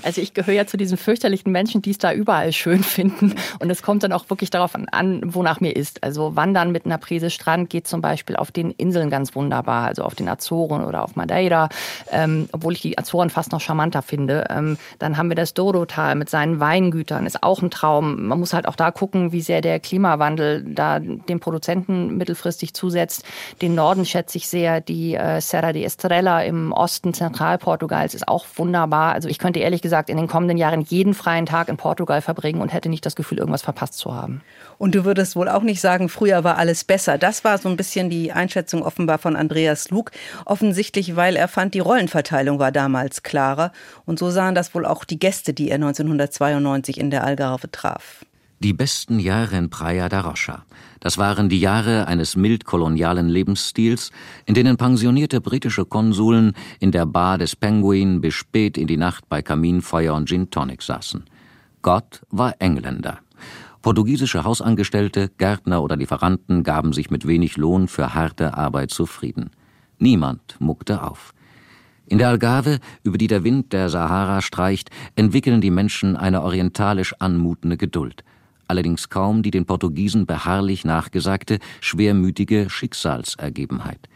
Also 0.04 0.20
ich 0.20 0.32
gehöre 0.32 0.54
ja 0.54 0.66
zu 0.66 0.76
diesen 0.76 0.96
fürchterlichen 0.96 1.50
Menschen, 1.50 1.82
die 1.82 1.90
es 1.90 1.98
da 1.98 2.12
überall 2.12 2.52
schön 2.52 2.84
finden. 2.84 3.34
Und 3.58 3.70
es 3.70 3.82
kommt 3.82 4.02
dann 4.02 4.12
auch 4.12 4.30
wirklich 4.30 4.50
darauf 4.50 4.74
an, 4.74 5.20
wonach 5.24 5.60
mir 5.60 5.74
ist. 5.74 6.04
Also 6.04 6.36
Wandern 6.36 6.70
mit 6.70 6.86
einer 6.86 6.98
Prise 6.98 7.30
Strand 7.30 7.68
geht 7.68 7.88
zum 7.88 8.00
Beispiel 8.00 8.36
auf 8.36 8.52
den 8.52 8.70
Inseln 8.70 9.10
ganz 9.10 9.34
wunderbar, 9.34 9.86
also 9.86 10.02
auf 10.02 10.14
den 10.14 10.28
Azoren 10.28 10.84
oder 10.84 11.02
auf 11.02 11.16
Madeira, 11.16 11.68
ähm, 12.12 12.48
obwohl 12.52 12.74
ich 12.74 12.82
die 12.82 12.96
Azoren 12.96 13.30
fast 13.30 13.50
noch 13.50 13.60
charmanter 13.60 14.02
finde. 14.02 14.46
Ähm, 14.50 14.78
dann 14.98 15.16
haben 15.16 15.30
wir 15.30 15.36
das 15.36 15.54
Douro-Tal 15.54 16.14
mit 16.14 16.30
seinen 16.30 16.60
Weingütern, 16.60 17.26
ist 17.26 17.42
auch 17.42 17.60
ein 17.60 17.70
Traum. 17.70 18.26
Man 18.26 18.38
muss 18.38 18.52
halt 18.52 18.68
auch 18.68 18.76
da 18.76 18.90
gucken, 18.90 19.32
wie 19.32 19.40
sehr 19.40 19.60
der 19.60 19.80
Klimawandel 19.80 20.64
da 20.64 21.00
den 21.00 21.40
Produzenten 21.40 22.16
mittelfristig 22.16 22.72
zusetzt. 22.72 23.24
Den 23.62 23.74
Norden 23.74 24.06
schätze 24.06 24.37
ich 24.37 24.37
sehr. 24.46 24.82
Die 24.82 25.14
äh, 25.14 25.40
Serra 25.40 25.72
de 25.72 25.82
Estrella 25.82 26.42
im 26.42 26.70
Osten 26.70 27.14
Zentralportugals 27.14 28.14
ist 28.14 28.28
auch 28.28 28.44
wunderbar. 28.56 29.14
Also 29.14 29.28
ich 29.28 29.38
könnte 29.38 29.58
ehrlich 29.58 29.82
gesagt 29.82 30.10
in 30.10 30.18
den 30.18 30.28
kommenden 30.28 30.58
Jahren 30.58 30.82
jeden 30.82 31.14
freien 31.14 31.46
Tag 31.46 31.68
in 31.68 31.78
Portugal 31.78 32.20
verbringen 32.20 32.60
und 32.60 32.72
hätte 32.72 32.88
nicht 32.88 33.04
das 33.06 33.16
Gefühl, 33.16 33.38
irgendwas 33.38 33.62
verpasst 33.62 33.94
zu 33.94 34.14
haben. 34.14 34.42
Und 34.76 34.94
du 34.94 35.04
würdest 35.04 35.34
wohl 35.34 35.48
auch 35.48 35.62
nicht 35.62 35.80
sagen, 35.80 36.08
früher 36.08 36.44
war 36.44 36.58
alles 36.58 36.84
besser. 36.84 37.18
Das 37.18 37.42
war 37.42 37.58
so 37.58 37.68
ein 37.68 37.76
bisschen 37.76 38.10
die 38.10 38.30
Einschätzung 38.30 38.82
offenbar 38.82 39.18
von 39.18 39.34
Andreas 39.34 39.90
Lug. 39.90 40.12
Offensichtlich, 40.44 41.16
weil 41.16 41.34
er 41.34 41.48
fand, 41.48 41.74
die 41.74 41.80
Rollenverteilung 41.80 42.58
war 42.58 42.70
damals 42.70 43.22
klarer. 43.22 43.72
Und 44.04 44.18
so 44.18 44.30
sahen 44.30 44.54
das 44.54 44.74
wohl 44.74 44.86
auch 44.86 45.04
die 45.04 45.18
Gäste, 45.18 45.54
die 45.54 45.70
er 45.70 45.76
1992 45.76 47.00
in 47.00 47.10
der 47.10 47.24
Algarve 47.24 47.70
traf. 47.70 48.24
Die 48.60 48.72
besten 48.72 49.20
Jahre 49.20 49.56
in 49.56 49.70
Praia 49.70 50.08
da 50.08 50.22
Rocha. 50.22 50.64
Das 50.98 51.16
waren 51.16 51.48
die 51.48 51.60
Jahre 51.60 52.08
eines 52.08 52.34
mild-kolonialen 52.34 53.28
Lebensstils, 53.28 54.10
in 54.46 54.54
denen 54.54 54.76
pensionierte 54.76 55.40
britische 55.40 55.84
Konsuln 55.84 56.54
in 56.80 56.90
der 56.90 57.06
Bar 57.06 57.38
des 57.38 57.54
Penguin 57.54 58.20
bis 58.20 58.34
spät 58.34 58.76
in 58.76 58.88
die 58.88 58.96
Nacht 58.96 59.28
bei 59.28 59.42
Kaminfeuer 59.42 60.12
und 60.12 60.28
Gin 60.28 60.50
Tonic 60.50 60.82
saßen. 60.82 61.22
Gott 61.82 62.22
war 62.30 62.56
Engländer. 62.58 63.20
Portugiesische 63.80 64.42
Hausangestellte, 64.42 65.30
Gärtner 65.38 65.80
oder 65.80 65.94
Lieferanten 65.94 66.64
gaben 66.64 66.92
sich 66.92 67.12
mit 67.12 67.28
wenig 67.28 67.56
Lohn 67.58 67.86
für 67.86 68.12
harte 68.14 68.54
Arbeit 68.54 68.90
zufrieden. 68.90 69.50
Niemand 70.00 70.56
muckte 70.58 71.04
auf. 71.04 71.32
In 72.06 72.18
der 72.18 72.26
Algarve, 72.28 72.80
über 73.04 73.18
die 73.18 73.28
der 73.28 73.44
Wind 73.44 73.72
der 73.72 73.88
Sahara 73.88 74.42
streicht, 74.42 74.90
entwickeln 75.14 75.60
die 75.60 75.70
Menschen 75.70 76.16
eine 76.16 76.42
orientalisch 76.42 77.14
anmutende 77.20 77.76
Geduld 77.76 78.24
allerdings 78.68 79.08
kaum 79.08 79.42
die 79.42 79.50
den 79.50 79.66
Portugiesen 79.66 80.26
beharrlich 80.26 80.84
nachgesagte, 80.84 81.58
schwermütige 81.80 82.70
Schicksalsergebenheit. 82.70 84.08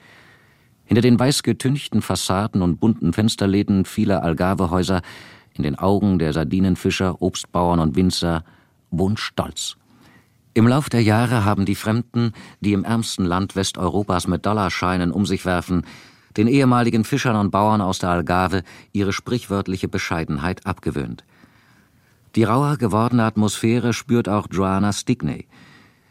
Hinter 0.85 1.02
den 1.02 1.18
weißgetünchten 1.18 2.02
Fassaden 2.02 2.62
und 2.62 2.78
bunten 2.78 3.12
Fensterläden 3.12 3.85
vieler 3.85 4.23
Algarvehäuser, 4.23 5.02
in 5.54 5.64
den 5.64 5.78
Augen 5.78 6.18
der 6.18 6.32
Sardinenfischer, 6.32 7.21
Obstbauern 7.21 7.80
und 7.80 7.97
Winzer, 7.97 8.44
wohnt 8.90 9.21
Stolz. 9.21 9.76
Im 10.54 10.68
Lauf 10.68 10.90
der 10.90 11.02
Jahre 11.02 11.44
haben 11.44 11.64
die 11.64 11.75
Fremden, 11.75 12.32
die 12.61 12.75
im 12.75 12.85
ärmsten 12.85 13.25
Land 13.25 13.56
Westeuropas 13.56 14.26
mit 14.26 14.44
Dollarscheinen 14.44 15.11
um 15.11 15.25
sich 15.25 15.47
werfen, 15.47 15.85
den 16.37 16.47
ehemaligen 16.47 17.04
Fischern 17.04 17.37
und 17.37 17.50
Bauern 17.50 17.80
aus 17.80 17.99
der 17.99 18.11
Algarve 18.11 18.62
ihre 18.92 19.12
sprichwörtliche 19.12 19.88
Bescheidenheit 19.88 20.66
abgewöhnt. 20.66 21.25
Die 22.34 22.44
rauer 22.44 22.78
gewordene 22.78 23.24
Atmosphäre 23.24 23.92
spürt 23.92 24.28
auch 24.28 24.46
Joanna 24.50 24.92
Stickney. 24.92 25.46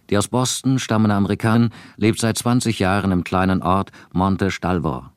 Die 0.09 0.17
aus 0.17 0.27
Boston 0.27 0.77
stammende 0.77 1.15
Amerikanerin 1.15 1.71
lebt 1.97 2.19
seit 2.19 2.37
20 2.37 2.79
Jahren 2.79 3.11
im 3.11 3.23
kleinen 3.23 3.63
Ort 3.63 3.91
Monte 4.13 4.51
Stalvor. 4.51 5.11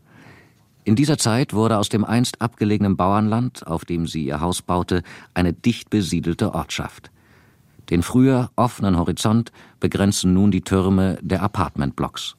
In 0.84 0.96
dieser 0.96 1.18
Zeit 1.18 1.52
wurde 1.52 1.78
aus 1.78 1.88
dem 1.88 2.04
einst 2.04 2.40
abgelegenen 2.40 2.96
Bauernland, 2.96 3.66
auf 3.66 3.84
dem 3.84 4.06
sie 4.06 4.24
ihr 4.24 4.40
Haus 4.40 4.62
baute, 4.62 5.02
eine 5.34 5.52
dicht 5.52 5.90
besiedelte 5.90 6.54
Ortschaft. 6.54 7.10
Den 7.90 8.02
früher 8.02 8.50
offenen 8.56 8.96
Horizont 8.96 9.52
begrenzen 9.80 10.32
nun 10.32 10.50
die 10.50 10.62
Türme 10.62 11.18
der 11.20 11.42
Apartmentblocks. 11.42 12.36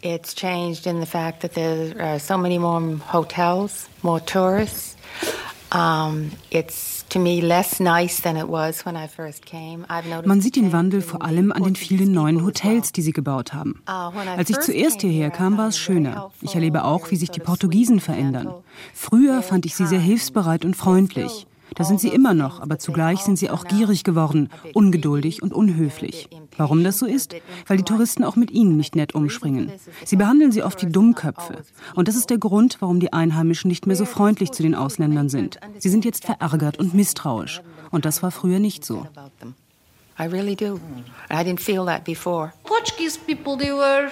It's 0.00 0.34
changed 0.34 0.86
in 0.86 1.00
the 1.00 1.06
fact 1.06 1.40
that 1.40 1.54
there 1.54 1.94
are 2.00 2.20
so 2.20 2.38
many 2.38 2.58
more 2.58 3.00
hotels, 3.12 3.88
more 4.02 4.24
tourists. 4.24 4.96
Man 10.24 10.40
sieht 10.40 10.56
den 10.56 10.72
Wandel 10.72 11.02
vor 11.02 11.22
allem 11.22 11.52
an 11.52 11.62
den 11.64 11.76
vielen 11.76 12.12
neuen 12.12 12.44
Hotels, 12.44 12.92
die 12.92 13.02
sie 13.02 13.12
gebaut 13.12 13.52
haben. 13.52 13.82
Uh, 13.88 14.12
Als 14.36 14.50
ich 14.50 14.58
zuerst 14.60 15.00
hierher 15.00 15.30
kam, 15.30 15.58
war 15.58 15.68
es 15.68 15.78
schöner. 15.78 16.30
Ich 16.40 16.54
erlebe 16.54 16.84
auch, 16.84 17.10
wie 17.10 17.16
sich 17.16 17.30
die 17.30 17.40
Portugiesen 17.40 18.00
verändern. 18.00 18.54
Früher 18.94 19.42
fand 19.42 19.66
ich 19.66 19.74
sie 19.74 19.86
sehr 19.86 20.00
hilfsbereit 20.00 20.64
und 20.64 20.74
freundlich. 20.74 21.47
Da 21.78 21.84
sind 21.84 22.00
sie 22.00 22.08
immer 22.08 22.34
noch, 22.34 22.60
aber 22.60 22.80
zugleich 22.80 23.20
sind 23.20 23.38
sie 23.38 23.50
auch 23.50 23.64
gierig 23.64 24.02
geworden, 24.02 24.50
ungeduldig 24.74 25.42
und 25.42 25.54
unhöflich. 25.54 26.28
Warum 26.56 26.82
das 26.82 26.98
so 26.98 27.06
ist? 27.06 27.36
Weil 27.68 27.76
die 27.76 27.84
Touristen 27.84 28.24
auch 28.24 28.34
mit 28.34 28.50
ihnen 28.50 28.76
nicht 28.76 28.96
nett 28.96 29.14
umspringen. 29.14 29.70
Sie 30.04 30.16
behandeln 30.16 30.50
sie 30.50 30.64
oft 30.64 30.82
wie 30.82 30.90
Dummköpfe. 30.90 31.58
Und 31.94 32.08
das 32.08 32.16
ist 32.16 32.30
der 32.30 32.38
Grund, 32.38 32.78
warum 32.80 32.98
die 32.98 33.12
Einheimischen 33.12 33.68
nicht 33.68 33.86
mehr 33.86 33.94
so 33.94 34.06
freundlich 34.06 34.50
zu 34.50 34.64
den 34.64 34.74
Ausländern 34.74 35.28
sind. 35.28 35.60
Sie 35.78 35.88
sind 35.88 36.04
jetzt 36.04 36.24
verärgert 36.24 36.80
und 36.80 36.94
misstrauisch. 36.94 37.62
Und 37.92 38.04
das 38.04 38.24
war 38.24 38.32
früher 38.32 38.58
nicht 38.58 38.84
so. 38.84 39.06
I 40.20 40.24
really 40.24 40.56
do. 40.56 40.80
I 41.30 41.44
didn't 41.44 41.60
feel 41.60 41.86
that 41.86 42.02
before. 42.02 42.52
Portuguese 42.64 43.16
people, 43.16 43.56
they 43.56 43.72
were 43.72 44.10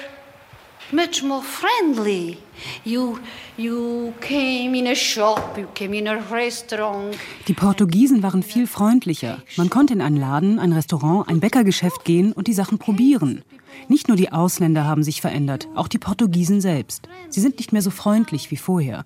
much 0.93 1.23
more 1.23 1.43
friendly. 1.43 2.39
You, 2.85 3.19
you 3.57 4.13
came 4.21 4.75
in 4.75 4.87
a 4.87 4.95
shop, 4.95 5.57
you 5.57 5.67
came 5.75 5.97
in 5.97 6.07
a 6.09 6.19
restaurant. 6.31 7.17
Die 7.49 7.55
Portugiesen 7.55 8.23
waren 8.23 8.43
viel 8.43 8.67
freundlicher. 8.67 9.43
Man 9.57 9.71
konnte 9.71 9.95
in 9.95 10.01
einen 10.01 10.17
Laden, 10.17 10.59
ein 10.59 10.73
Restaurant, 10.73 11.29
ein 11.29 11.41
Bäckergeschäft 11.41 12.05
gehen 12.05 12.33
und 12.33 12.47
die 12.47 12.55
Sachen 12.55 12.79
probieren. 12.79 13.43
Nicht 13.89 14.09
nur 14.09 14.17
die 14.17 14.33
Ausländer 14.33 14.85
haben 14.85 15.03
sich 15.03 15.21
verändert, 15.21 15.69
auch 15.75 15.89
die 15.89 15.99
Portugiesen 15.99 16.61
selbst. 16.61 17.09
Sie 17.29 17.41
sind 17.41 17.59
nicht 17.59 17.73
mehr 17.73 17.83
so 17.83 17.91
freundlich 17.91 18.51
wie 18.51 18.57
vorher. 18.57 19.05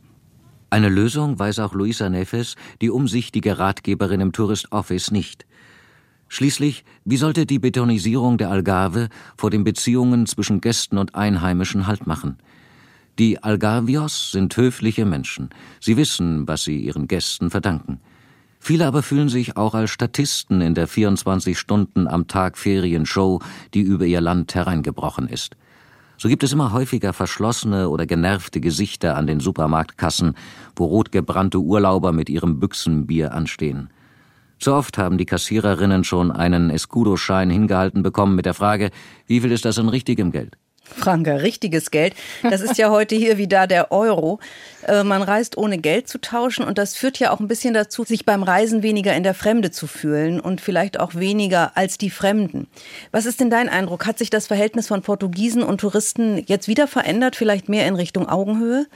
Eine 0.72 0.88
Lösung 0.88 1.36
weiß 1.36 1.58
auch 1.58 1.74
Luisa 1.74 2.08
Neves, 2.08 2.54
die 2.80 2.90
umsichtige 2.90 3.58
Ratgeberin 3.58 4.20
im 4.20 4.32
Tourist 4.32 4.70
Office, 4.70 5.10
nicht. 5.10 5.44
Schließlich, 6.32 6.84
wie 7.04 7.16
sollte 7.16 7.44
die 7.44 7.58
Betonisierung 7.58 8.38
der 8.38 8.50
Algarve 8.50 9.08
vor 9.36 9.50
den 9.50 9.64
Beziehungen 9.64 10.26
zwischen 10.26 10.60
Gästen 10.60 10.96
und 10.96 11.16
Einheimischen 11.16 11.88
Halt 11.88 12.06
machen? 12.06 12.38
Die 13.18 13.42
Algarvios 13.42 14.30
sind 14.30 14.56
höfliche 14.56 15.04
Menschen. 15.04 15.50
Sie 15.80 15.96
wissen, 15.96 16.46
was 16.46 16.62
sie 16.62 16.78
ihren 16.78 17.08
Gästen 17.08 17.50
verdanken. 17.50 17.98
Viele 18.60 18.86
aber 18.86 19.02
fühlen 19.02 19.28
sich 19.28 19.56
auch 19.56 19.74
als 19.74 19.90
Statisten 19.90 20.60
in 20.60 20.76
der 20.76 20.86
24 20.86 21.58
Stunden 21.58 22.06
am 22.06 22.28
Tag 22.28 22.58
Ferienshow, 22.58 23.40
die 23.74 23.80
über 23.80 24.04
ihr 24.04 24.20
Land 24.20 24.54
hereingebrochen 24.54 25.26
ist. 25.26 25.56
So 26.16 26.28
gibt 26.28 26.44
es 26.44 26.52
immer 26.52 26.70
häufiger 26.72 27.12
verschlossene 27.12 27.88
oder 27.88 28.06
genervte 28.06 28.60
Gesichter 28.60 29.16
an 29.16 29.26
den 29.26 29.40
Supermarktkassen, 29.40 30.34
wo 30.76 30.84
rotgebrannte 30.84 31.58
Urlauber 31.58 32.12
mit 32.12 32.30
ihrem 32.30 32.60
Büchsenbier 32.60 33.34
anstehen. 33.34 33.90
So 34.62 34.74
oft 34.74 34.98
haben 34.98 35.16
die 35.16 35.24
Kassiererinnen 35.24 36.04
schon 36.04 36.30
einen 36.30 36.68
Escudo-Schein 36.68 37.48
hingehalten 37.48 38.02
bekommen 38.02 38.34
mit 38.34 38.44
der 38.44 38.52
Frage, 38.52 38.90
wie 39.26 39.40
viel 39.40 39.52
ist 39.52 39.64
das 39.64 39.78
in 39.78 39.88
richtigem 39.88 40.32
Geld? 40.32 40.58
Franka, 40.96 41.36
richtiges 41.36 41.90
Geld. 41.90 42.14
Das 42.42 42.60
ist 42.60 42.78
ja 42.78 42.90
heute 42.90 43.14
hier 43.14 43.38
wie 43.38 43.48
da 43.48 43.66
der 43.66 43.92
Euro. 43.92 44.38
Äh, 44.86 45.04
man 45.04 45.22
reist 45.22 45.56
ohne 45.56 45.78
Geld 45.78 46.08
zu 46.08 46.20
tauschen 46.20 46.64
und 46.64 46.78
das 46.78 46.96
führt 46.96 47.18
ja 47.18 47.30
auch 47.30 47.40
ein 47.40 47.48
bisschen 47.48 47.74
dazu, 47.74 48.04
sich 48.04 48.24
beim 48.24 48.42
Reisen 48.42 48.82
weniger 48.82 49.14
in 49.14 49.22
der 49.22 49.34
Fremde 49.34 49.70
zu 49.70 49.86
fühlen 49.86 50.40
und 50.40 50.60
vielleicht 50.60 50.98
auch 50.98 51.14
weniger 51.14 51.76
als 51.76 51.98
die 51.98 52.10
Fremden. 52.10 52.66
Was 53.12 53.26
ist 53.26 53.40
denn 53.40 53.50
dein 53.50 53.68
Eindruck? 53.68 54.06
Hat 54.06 54.18
sich 54.18 54.30
das 54.30 54.46
Verhältnis 54.46 54.88
von 54.88 55.02
Portugiesen 55.02 55.62
und 55.62 55.80
Touristen 55.80 56.42
jetzt 56.46 56.68
wieder 56.68 56.86
verändert, 56.86 57.36
vielleicht 57.36 57.68
mehr 57.68 57.86
in 57.86 57.94
Richtung 57.94 58.28
Augenhöhe? 58.28 58.86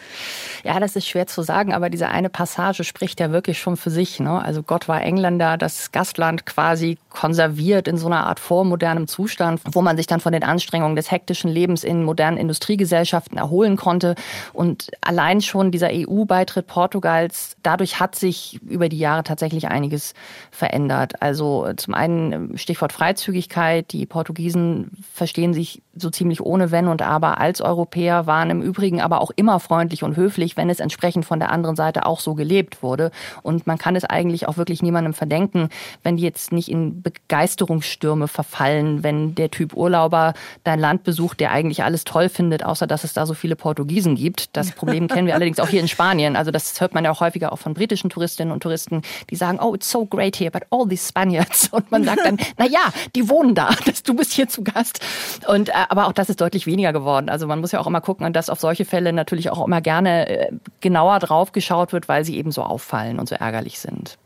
Ja, 0.64 0.80
das 0.80 0.96
ist 0.96 1.06
schwer 1.06 1.26
zu 1.26 1.42
sagen, 1.42 1.72
aber 1.74 1.90
diese 1.90 2.08
eine 2.08 2.30
Passage 2.30 2.84
spricht 2.84 3.20
ja 3.20 3.30
wirklich 3.30 3.58
schon 3.58 3.76
für 3.76 3.90
sich. 3.90 4.20
Ne? 4.20 4.42
Also 4.42 4.62
Gott 4.62 4.88
war 4.88 5.02
Engländer, 5.02 5.56
das 5.58 5.92
Gastland 5.92 6.46
quasi 6.46 6.98
konserviert 7.10 7.88
in 7.88 7.98
so 7.98 8.06
einer 8.06 8.26
Art 8.26 8.40
vormodernem 8.40 9.06
Zustand, 9.06 9.60
wo 9.70 9.82
man 9.82 9.96
sich 9.96 10.06
dann 10.06 10.20
von 10.20 10.32
den 10.32 10.42
Anstrengungen 10.42 10.96
des 10.96 11.10
hektischen 11.10 11.50
Lebens 11.50 11.83
in 11.84 12.02
modernen 12.02 12.38
Industriegesellschaften 12.38 13.38
erholen 13.38 13.76
konnte. 13.76 14.14
Und 14.52 14.90
allein 15.00 15.40
schon 15.40 15.70
dieser 15.70 15.90
EU-Beitritt 15.92 16.66
Portugals, 16.66 17.56
dadurch 17.62 18.00
hat 18.00 18.14
sich 18.14 18.60
über 18.62 18.88
die 18.88 18.98
Jahre 18.98 19.22
tatsächlich 19.22 19.68
einiges 19.68 20.14
verändert. 20.50 21.22
Also 21.22 21.72
zum 21.76 21.94
einen 21.94 22.56
Stichwort 22.58 22.92
Freizügigkeit. 22.92 23.92
Die 23.92 24.06
Portugiesen 24.06 24.90
verstehen 25.12 25.54
sich 25.54 25.82
so 25.96 26.10
ziemlich 26.10 26.40
ohne 26.40 26.70
Wenn 26.70 26.88
und 26.88 27.02
Aber 27.02 27.38
als 27.38 27.60
Europäer, 27.60 28.26
waren 28.26 28.50
im 28.50 28.62
Übrigen 28.62 29.00
aber 29.00 29.20
auch 29.20 29.30
immer 29.36 29.60
freundlich 29.60 30.02
und 30.02 30.16
höflich, 30.16 30.56
wenn 30.56 30.70
es 30.70 30.80
entsprechend 30.80 31.24
von 31.24 31.38
der 31.38 31.50
anderen 31.50 31.76
Seite 31.76 32.06
auch 32.06 32.20
so 32.20 32.34
gelebt 32.34 32.82
wurde. 32.82 33.10
Und 33.42 33.66
man 33.66 33.78
kann 33.78 33.96
es 33.96 34.04
eigentlich 34.04 34.48
auch 34.48 34.56
wirklich 34.56 34.82
niemandem 34.82 35.14
verdenken, 35.14 35.68
wenn 36.02 36.16
die 36.16 36.22
jetzt 36.22 36.52
nicht 36.52 36.70
in 36.70 37.02
Begeisterungsstürme 37.02 38.28
verfallen, 38.28 39.02
wenn 39.02 39.34
der 39.34 39.50
Typ 39.50 39.74
Urlauber 39.74 40.34
dein 40.64 40.80
Land 40.80 41.04
besucht, 41.04 41.40
der 41.40 41.52
eigentlich 41.52 41.73
alles 41.82 42.04
toll 42.04 42.28
findet, 42.28 42.64
außer 42.64 42.86
dass 42.86 43.04
es 43.04 43.12
da 43.12 43.26
so 43.26 43.34
viele 43.34 43.56
Portugiesen 43.56 44.14
gibt. 44.14 44.56
Das 44.56 44.70
Problem 44.72 45.08
kennen 45.08 45.26
wir 45.26 45.34
allerdings 45.34 45.58
auch 45.58 45.68
hier 45.68 45.80
in 45.80 45.88
Spanien. 45.88 46.36
Also 46.36 46.50
das 46.50 46.80
hört 46.80 46.94
man 46.94 47.04
ja 47.04 47.10
auch 47.10 47.20
häufiger 47.20 47.52
auch 47.52 47.58
von 47.58 47.74
britischen 47.74 48.10
Touristinnen 48.10 48.52
und 48.52 48.62
Touristen, 48.62 49.02
die 49.30 49.36
sagen, 49.36 49.58
oh, 49.60 49.74
it's 49.74 49.90
so 49.90 50.04
great 50.06 50.36
here, 50.36 50.50
but 50.50 50.62
all 50.70 50.86
these 50.88 51.06
Spaniards. 51.06 51.68
Und 51.72 51.90
man 51.90 52.04
sagt 52.04 52.24
dann, 52.24 52.38
na 52.56 52.66
ja, 52.66 52.92
die 53.14 53.28
wohnen 53.28 53.54
da, 53.54 53.70
du 54.04 54.14
bist 54.14 54.32
hier 54.32 54.48
zu 54.48 54.62
Gast. 54.62 55.00
Und, 55.48 55.70
äh, 55.70 55.72
aber 55.88 56.06
auch 56.06 56.12
das 56.12 56.30
ist 56.30 56.40
deutlich 56.40 56.66
weniger 56.66 56.92
geworden. 56.92 57.28
Also 57.28 57.46
man 57.46 57.60
muss 57.60 57.72
ja 57.72 57.80
auch 57.80 57.86
immer 57.86 58.00
gucken, 58.00 58.32
dass 58.32 58.50
auf 58.50 58.60
solche 58.60 58.84
Fälle 58.84 59.12
natürlich 59.12 59.50
auch 59.50 59.66
immer 59.66 59.80
gerne 59.80 60.28
äh, 60.28 60.52
genauer 60.80 61.18
drauf 61.18 61.52
geschaut 61.52 61.92
wird, 61.92 62.08
weil 62.08 62.24
sie 62.24 62.36
eben 62.36 62.52
so 62.52 62.62
auffallen 62.62 63.18
und 63.18 63.28
so 63.28 63.34
ärgerlich 63.34 63.78
sind. 63.78 64.18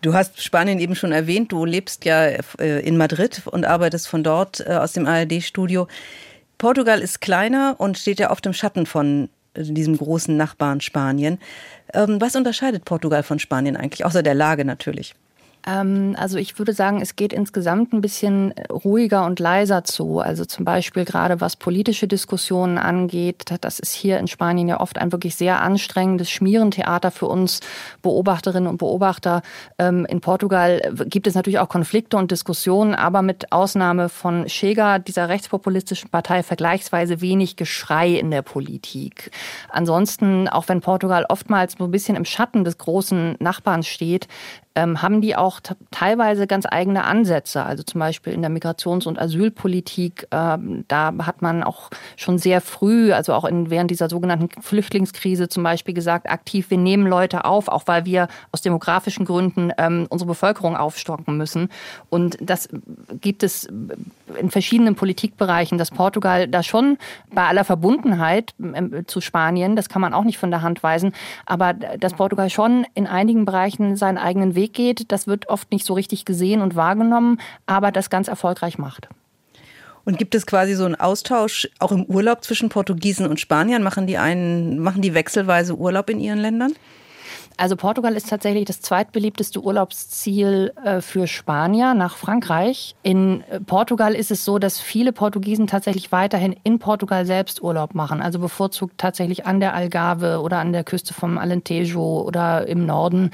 Du 0.00 0.14
hast 0.14 0.42
Spanien 0.42 0.78
eben 0.78 0.94
schon 0.94 1.12
erwähnt. 1.12 1.52
Du 1.52 1.64
lebst 1.64 2.04
ja 2.04 2.24
äh, 2.24 2.80
in 2.80 2.96
Madrid 2.96 3.42
und 3.46 3.64
arbeitest 3.66 4.08
von 4.08 4.22
dort 4.22 4.66
aus 4.66 4.92
dem 4.92 5.06
ARD-Studio. 5.06 5.88
Portugal 6.58 7.00
ist 7.00 7.20
kleiner 7.20 7.76
und 7.78 7.98
steht 7.98 8.18
ja 8.18 8.30
oft 8.30 8.44
im 8.46 8.52
Schatten 8.52 8.86
von 8.86 9.28
diesem 9.56 9.96
großen 9.96 10.36
Nachbarn 10.36 10.80
Spanien. 10.80 11.38
Ähm, 11.94 12.20
was 12.20 12.36
unterscheidet 12.36 12.84
Portugal 12.84 13.22
von 13.22 13.38
Spanien 13.38 13.76
eigentlich, 13.76 14.04
außer 14.04 14.22
der 14.22 14.34
Lage 14.34 14.64
natürlich? 14.64 15.14
Ähm, 15.68 16.14
also 16.18 16.38
ich 16.38 16.58
würde 16.58 16.72
sagen, 16.72 17.00
es 17.00 17.16
geht 17.16 17.32
insgesamt 17.32 17.92
ein 17.92 18.00
bisschen 18.00 18.54
ruhiger 18.70 19.26
und 19.26 19.38
leiser 19.38 19.84
zu. 19.84 20.20
Also 20.20 20.44
zum 20.44 20.64
Beispiel 20.64 21.04
gerade 21.04 21.40
was 21.40 21.56
politische 21.56 22.08
Diskussionen 22.08 22.78
angeht, 22.78 23.44
das 23.60 23.78
ist 23.78 23.92
hier 23.92 24.18
in 24.18 24.28
Spanien 24.28 24.68
ja 24.68 24.80
oft 24.80 24.98
ein 24.98 25.12
wirklich 25.12 25.36
sehr 25.36 25.60
anstrengendes 25.60 26.30
Schmierentheater 26.30 27.10
für 27.10 27.26
uns 27.26 27.60
Beobachterinnen 28.02 28.68
und 28.68 28.78
Beobachter. 28.78 29.42
Ähm, 29.78 30.06
in 30.06 30.20
Portugal 30.20 30.80
gibt 31.06 31.26
es 31.26 31.34
natürlich 31.34 31.58
auch 31.58 31.68
Konflikte 31.68 32.16
und 32.16 32.30
Diskussionen, 32.30 32.94
aber 32.94 33.22
mit 33.22 33.52
Ausnahme 33.52 34.08
von 34.08 34.46
Chega, 34.46 34.98
dieser 34.98 35.28
rechtspopulistischen 35.28 36.10
Partei, 36.10 36.42
vergleichsweise 36.42 37.20
wenig 37.20 37.56
Geschrei 37.56 38.12
in 38.12 38.30
der 38.30 38.42
Politik. 38.42 39.30
Ansonsten, 39.68 40.48
auch 40.48 40.68
wenn 40.68 40.80
Portugal 40.80 41.26
oftmals 41.28 41.74
so 41.76 41.84
ein 41.84 41.90
bisschen 41.90 42.16
im 42.16 42.24
Schatten 42.24 42.64
des 42.64 42.78
großen 42.78 43.36
Nachbarn 43.40 43.82
steht, 43.82 44.28
ähm, 44.74 45.02
haben 45.02 45.20
die 45.20 45.36
auch 45.36 45.60
teilweise 45.90 46.46
ganz 46.46 46.66
eigene 46.68 47.04
Ansätze. 47.04 47.64
Also 47.64 47.82
zum 47.82 47.98
Beispiel 47.98 48.32
in 48.32 48.42
der 48.42 48.50
Migrations- 48.50 49.06
und 49.06 49.18
Asylpolitik, 49.18 50.26
ähm, 50.30 50.84
da 50.88 51.12
hat 51.22 51.42
man 51.42 51.62
auch 51.62 51.90
schon 52.16 52.38
sehr 52.38 52.60
früh, 52.60 53.12
also 53.12 53.34
auch 53.34 53.44
in, 53.44 53.70
während 53.70 53.90
dieser 53.90 54.08
sogenannten 54.08 54.48
Flüchtlingskrise 54.60 55.48
zum 55.48 55.62
Beispiel 55.62 55.94
gesagt, 55.94 56.30
aktiv, 56.30 56.70
wir 56.70 56.78
nehmen 56.78 57.06
Leute 57.06 57.44
auf, 57.44 57.68
auch 57.68 57.82
weil 57.86 58.04
wir 58.04 58.28
aus 58.52 58.62
demografischen 58.62 59.24
Gründen 59.24 59.72
ähm, 59.78 60.06
unsere 60.08 60.28
Bevölkerung 60.28 60.76
aufstocken 60.76 61.36
müssen. 61.36 61.68
Und 62.08 62.38
das 62.40 62.68
gibt 63.20 63.42
es 63.42 63.68
in 64.38 64.50
verschiedenen 64.50 64.94
Politikbereichen, 64.94 65.78
dass 65.78 65.90
Portugal 65.90 66.48
da 66.48 66.62
schon 66.62 66.98
bei 67.32 67.46
aller 67.46 67.64
Verbundenheit 67.64 68.54
ähm, 68.60 69.04
zu 69.06 69.20
Spanien, 69.20 69.76
das 69.76 69.88
kann 69.88 70.02
man 70.02 70.14
auch 70.14 70.24
nicht 70.24 70.38
von 70.38 70.50
der 70.50 70.62
Hand 70.62 70.82
weisen, 70.82 71.12
aber 71.46 71.74
dass 71.74 72.14
Portugal 72.14 72.50
schon 72.50 72.86
in 72.94 73.06
einigen 73.06 73.44
Bereichen 73.44 73.96
seinen 73.96 74.18
eigenen 74.18 74.54
Weg 74.54 74.72
geht, 74.72 75.12
das 75.12 75.26
wird 75.26 75.48
oft 75.48 75.70
nicht 75.72 75.84
so 75.86 75.94
richtig 75.94 76.24
gesehen 76.24 76.60
und 76.60 76.76
wahrgenommen, 76.76 77.40
aber 77.66 77.92
das 77.92 78.10
ganz 78.10 78.28
erfolgreich 78.28 78.78
macht. 78.78 79.08
Und 80.04 80.16
gibt 80.16 80.34
es 80.34 80.46
quasi 80.46 80.74
so 80.74 80.86
einen 80.86 80.94
Austausch 80.94 81.68
auch 81.80 81.92
im 81.92 82.04
Urlaub 82.04 82.42
zwischen 82.42 82.70
Portugiesen 82.70 83.26
und 83.26 83.40
Spaniern? 83.40 83.82
Machen 83.82 84.06
die 84.06 84.16
einen, 84.16 84.78
machen 84.78 85.02
die 85.02 85.12
wechselweise 85.12 85.76
Urlaub 85.76 86.08
in 86.08 86.18
ihren 86.18 86.38
Ländern? 86.38 86.72
Also 87.58 87.74
Portugal 87.74 88.14
ist 88.14 88.30
tatsächlich 88.30 88.66
das 88.66 88.80
zweitbeliebteste 88.80 89.60
Urlaubsziel 89.60 90.72
äh, 90.84 91.00
für 91.00 91.26
Spanier 91.26 91.92
nach 91.94 92.16
Frankreich. 92.16 92.94
In 93.02 93.42
äh, 93.50 93.58
Portugal 93.58 94.14
ist 94.14 94.30
es 94.30 94.44
so, 94.44 94.60
dass 94.60 94.78
viele 94.78 95.12
Portugiesen 95.12 95.66
tatsächlich 95.66 96.12
weiterhin 96.12 96.54
in 96.62 96.78
Portugal 96.78 97.26
selbst 97.26 97.60
Urlaub 97.60 97.96
machen. 97.96 98.22
Also 98.22 98.38
bevorzugt 98.38 98.96
tatsächlich 98.96 99.44
an 99.44 99.58
der 99.58 99.74
Algarve 99.74 100.40
oder 100.40 100.58
an 100.58 100.72
der 100.72 100.84
Küste 100.84 101.14
vom 101.14 101.36
Alentejo 101.36 102.20
oder 102.20 102.68
im 102.68 102.86
Norden. 102.86 103.32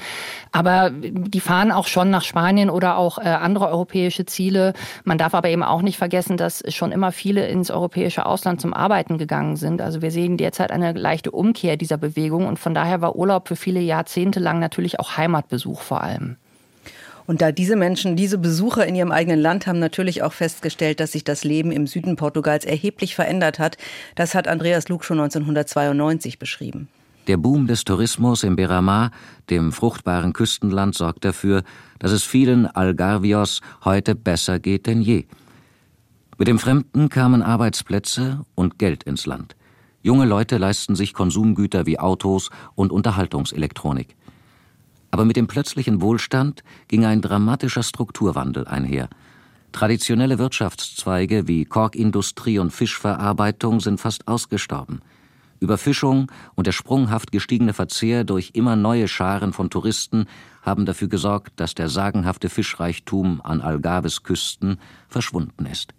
Aber 0.51 0.89
die 0.89 1.39
fahren 1.39 1.71
auch 1.71 1.85
schon 1.85 2.09
nach 2.09 2.23
Spanien 2.23 2.71
oder 2.71 2.97
auch 2.97 3.19
äh, 3.19 3.25
andere 3.25 3.67
europäische 3.67 4.25
Ziele. 4.25 4.73
Man 5.03 5.19
darf 5.19 5.35
aber 5.35 5.49
eben 5.49 5.61
auch 5.61 5.83
nicht 5.83 5.97
vergessen, 5.99 6.35
dass 6.35 6.63
schon 6.73 6.91
immer 6.91 7.11
viele 7.11 7.47
ins 7.47 7.69
europäische 7.69 8.25
Ausland 8.25 8.59
zum 8.59 8.73
Arbeiten 8.73 9.19
gegangen 9.19 9.55
sind. 9.55 9.83
Also 9.83 10.01
wir 10.01 10.09
sehen 10.09 10.37
derzeit 10.37 10.71
eine 10.71 10.93
leichte 10.93 11.29
Umkehr 11.29 11.77
dieser 11.77 11.97
Bewegung 11.97 12.47
und 12.47 12.57
von 12.57 12.73
daher 12.73 13.01
war 13.01 13.15
Urlaub 13.15 13.47
für 13.47 13.55
viele 13.55 13.81
jahrzehntelang 14.15 14.59
natürlich 14.59 14.99
auch 14.99 15.17
Heimatbesuch 15.17 15.81
vor 15.81 16.01
allem. 16.01 16.37
Und 17.27 17.41
da 17.41 17.51
diese 17.51 17.75
Menschen, 17.75 18.15
diese 18.15 18.37
Besucher 18.37 18.85
in 18.85 18.95
ihrem 18.95 19.11
eigenen 19.11 19.39
Land 19.39 19.65
haben 19.65 19.79
natürlich 19.79 20.21
auch 20.21 20.33
festgestellt, 20.33 20.99
dass 20.99 21.11
sich 21.11 21.23
das 21.23 21.43
Leben 21.43 21.71
im 21.71 21.87
Süden 21.87 22.15
Portugals 22.15 22.65
erheblich 22.65 23.15
verändert 23.15 23.57
hat. 23.57 23.77
Das 24.13 24.35
hat 24.35 24.47
Andreas 24.47 24.89
Lug 24.89 25.03
schon 25.03 25.19
1992 25.19 26.37
beschrieben. 26.37 26.87
Der 27.27 27.37
Boom 27.37 27.65
des 27.65 27.83
Tourismus 27.83 28.43
im 28.43 28.55
Beramar, 28.55 29.09
dem 29.49 29.71
fruchtbaren 29.71 30.33
Küstenland, 30.33 30.93
sorgt 30.93 31.25
dafür, 31.25 31.63
dass 31.97 32.11
es 32.11 32.23
vielen 32.23 32.67
Algarvios 32.67 33.61
heute 33.83 34.13
besser 34.13 34.59
geht 34.59 34.85
denn 34.85 35.01
je. 35.01 35.25
Mit 36.37 36.47
dem 36.47 36.59
Fremden 36.59 37.09
kamen 37.09 37.41
Arbeitsplätze 37.41 38.45
und 38.53 38.77
Geld 38.77 39.03
ins 39.03 39.25
Land. 39.25 39.55
Junge 40.05 40.25
Leute 40.25 40.59
leisten 40.59 40.95
sich 40.95 41.15
Konsumgüter 41.15 41.87
wie 41.87 41.97
Autos 41.97 42.51
und 42.75 42.91
Unterhaltungselektronik. 42.91 44.15
Aber 45.09 45.25
mit 45.25 45.35
dem 45.35 45.47
plötzlichen 45.47 45.99
Wohlstand 45.99 46.63
ging 46.87 47.05
ein 47.05 47.23
dramatischer 47.23 47.81
Strukturwandel 47.81 48.67
einher. 48.67 49.09
Traditionelle 49.71 50.37
Wirtschaftszweige 50.37 51.47
wie 51.47 51.65
Korkindustrie 51.65 52.59
und 52.59 52.69
Fischverarbeitung 52.69 53.79
sind 53.79 53.99
fast 53.99 54.27
ausgestorben. 54.27 55.01
Überfischung 55.59 56.31
und 56.53 56.67
der 56.67 56.71
sprunghaft 56.71 57.31
gestiegene 57.31 57.73
Verzehr 57.73 58.23
durch 58.25 58.51
immer 58.53 58.75
neue 58.75 59.07
Scharen 59.07 59.53
von 59.53 59.71
Touristen 59.71 60.27
haben 60.61 60.85
dafür 60.85 61.07
gesorgt, 61.07 61.53
dass 61.55 61.73
der 61.73 61.89
sagenhafte 61.89 62.49
Fischreichtum 62.49 63.41
an 63.43 63.59
Algarves 63.59 64.21
Küsten 64.21 64.77
verschwunden 65.07 65.65
ist. 65.65 65.95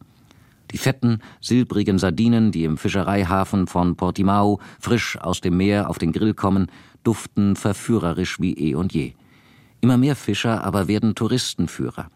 Die 0.73 0.79
fetten, 0.79 1.21
silbrigen 1.41 1.99
Sardinen, 1.99 2.53
die 2.53 2.65
im 2.65 2.77
Fischereihafen 2.77 3.67
von 3.67 3.97
Portimao 3.97 4.61
frisch 4.81 5.19
aus 5.19 5.41
dem 5.41 5.57
Meer 5.57 5.89
auf 5.89 5.99
den 5.99 6.13
Grill 6.13 6.35
kommen, 6.35 6.71
duften 7.05 7.57
verführerisch 7.57 8.41
wie 8.41 8.55
eh 8.55 8.75
und 8.75 8.93
je. 8.93 9.15
Immer 9.81 9.97
mehr 9.97 10.17
Fischer 10.17 10.65
aber 10.65 10.89
werden 10.89 11.15
Touristenführer. 11.15 12.09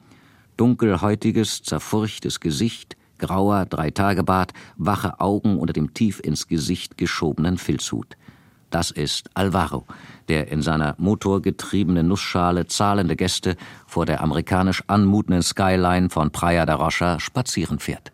Dunkelhäutiges, 0.57 1.63
zerfurchtes 1.63 2.41
Gesicht, 2.41 2.97
grauer 3.19 3.67
Dreitagebart, 3.67 4.53
wache 4.77 5.21
Augen 5.21 5.59
unter 5.59 5.73
dem 5.73 5.95
tief 5.95 6.21
ins 6.21 6.49
Gesicht 6.49 6.99
geschobenen 6.99 7.59
Filzhut. 7.59 8.17
Das 8.71 8.91
ist 8.91 9.31
Alvaro, 9.35 9.87
der 10.29 10.49
in 10.49 10.63
seiner 10.63 10.95
motorgetriebenen 10.99 12.07
Nussschale 12.07 12.67
zahlende 12.67 13.17
Gäste 13.17 13.57
vor 13.87 14.07
der 14.07 14.23
amerikanisch 14.23 14.83
anmutenden 14.87 15.43
Skyline 15.43 16.09
von 16.09 16.31
Praia 16.31 16.67
da 16.67 16.77
Rocha 16.77 17.19
spazieren 17.19 17.81
fährt. 17.81 18.13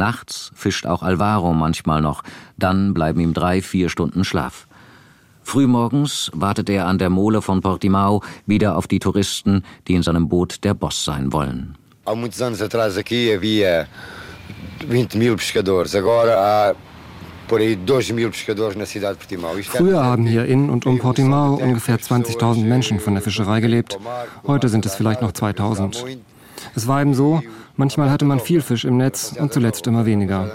Nachts 0.00 0.50
fischt 0.54 0.86
auch 0.86 1.02
Alvaro 1.02 1.52
manchmal 1.52 2.00
noch, 2.00 2.22
dann 2.56 2.94
bleiben 2.94 3.20
ihm 3.20 3.34
drei, 3.34 3.60
vier 3.60 3.90
Stunden 3.90 4.24
Schlaf. 4.24 4.66
Frühmorgens 5.42 6.30
wartet 6.34 6.70
er 6.70 6.86
an 6.86 6.96
der 6.96 7.10
Mole 7.10 7.42
von 7.42 7.60
Portimao 7.60 8.22
wieder 8.46 8.76
auf 8.78 8.86
die 8.86 8.98
Touristen, 8.98 9.62
die 9.86 9.94
in 9.94 10.02
seinem 10.02 10.28
Boot 10.28 10.64
der 10.64 10.72
Boss 10.72 11.04
sein 11.04 11.32
wollen. 11.34 11.76
Há 12.06 12.14
muitos 12.14 12.40
anos 12.40 12.62
atrás 12.62 12.96
aqui 12.96 13.30
havia 13.34 13.86
20 14.88 15.16
mil 15.16 15.36
pescadores, 15.36 15.94
agora 15.94 16.34
há 16.34 16.74
Früher 19.62 20.04
haben 20.04 20.24
hier 20.24 20.44
in 20.44 20.70
und 20.70 20.86
um 20.86 20.98
Portimao 21.00 21.54
ungefähr 21.54 21.98
20.000 21.98 22.64
Menschen 22.64 23.00
von 23.00 23.14
der 23.14 23.24
Fischerei 23.24 23.58
gelebt. 23.60 23.98
Heute 24.46 24.68
sind 24.68 24.86
es 24.86 24.94
vielleicht 24.94 25.20
noch 25.20 25.32
2.000. 25.32 26.18
Es 26.76 26.86
war 26.86 27.02
eben 27.02 27.12
so, 27.12 27.42
manchmal 27.80 28.10
hatte 28.10 28.26
man 28.26 28.38
viel 28.38 28.60
Fisch 28.60 28.84
im 28.84 28.98
Netz 28.98 29.34
und 29.40 29.52
zuletzt 29.52 29.86
immer 29.86 30.04
weniger. 30.04 30.52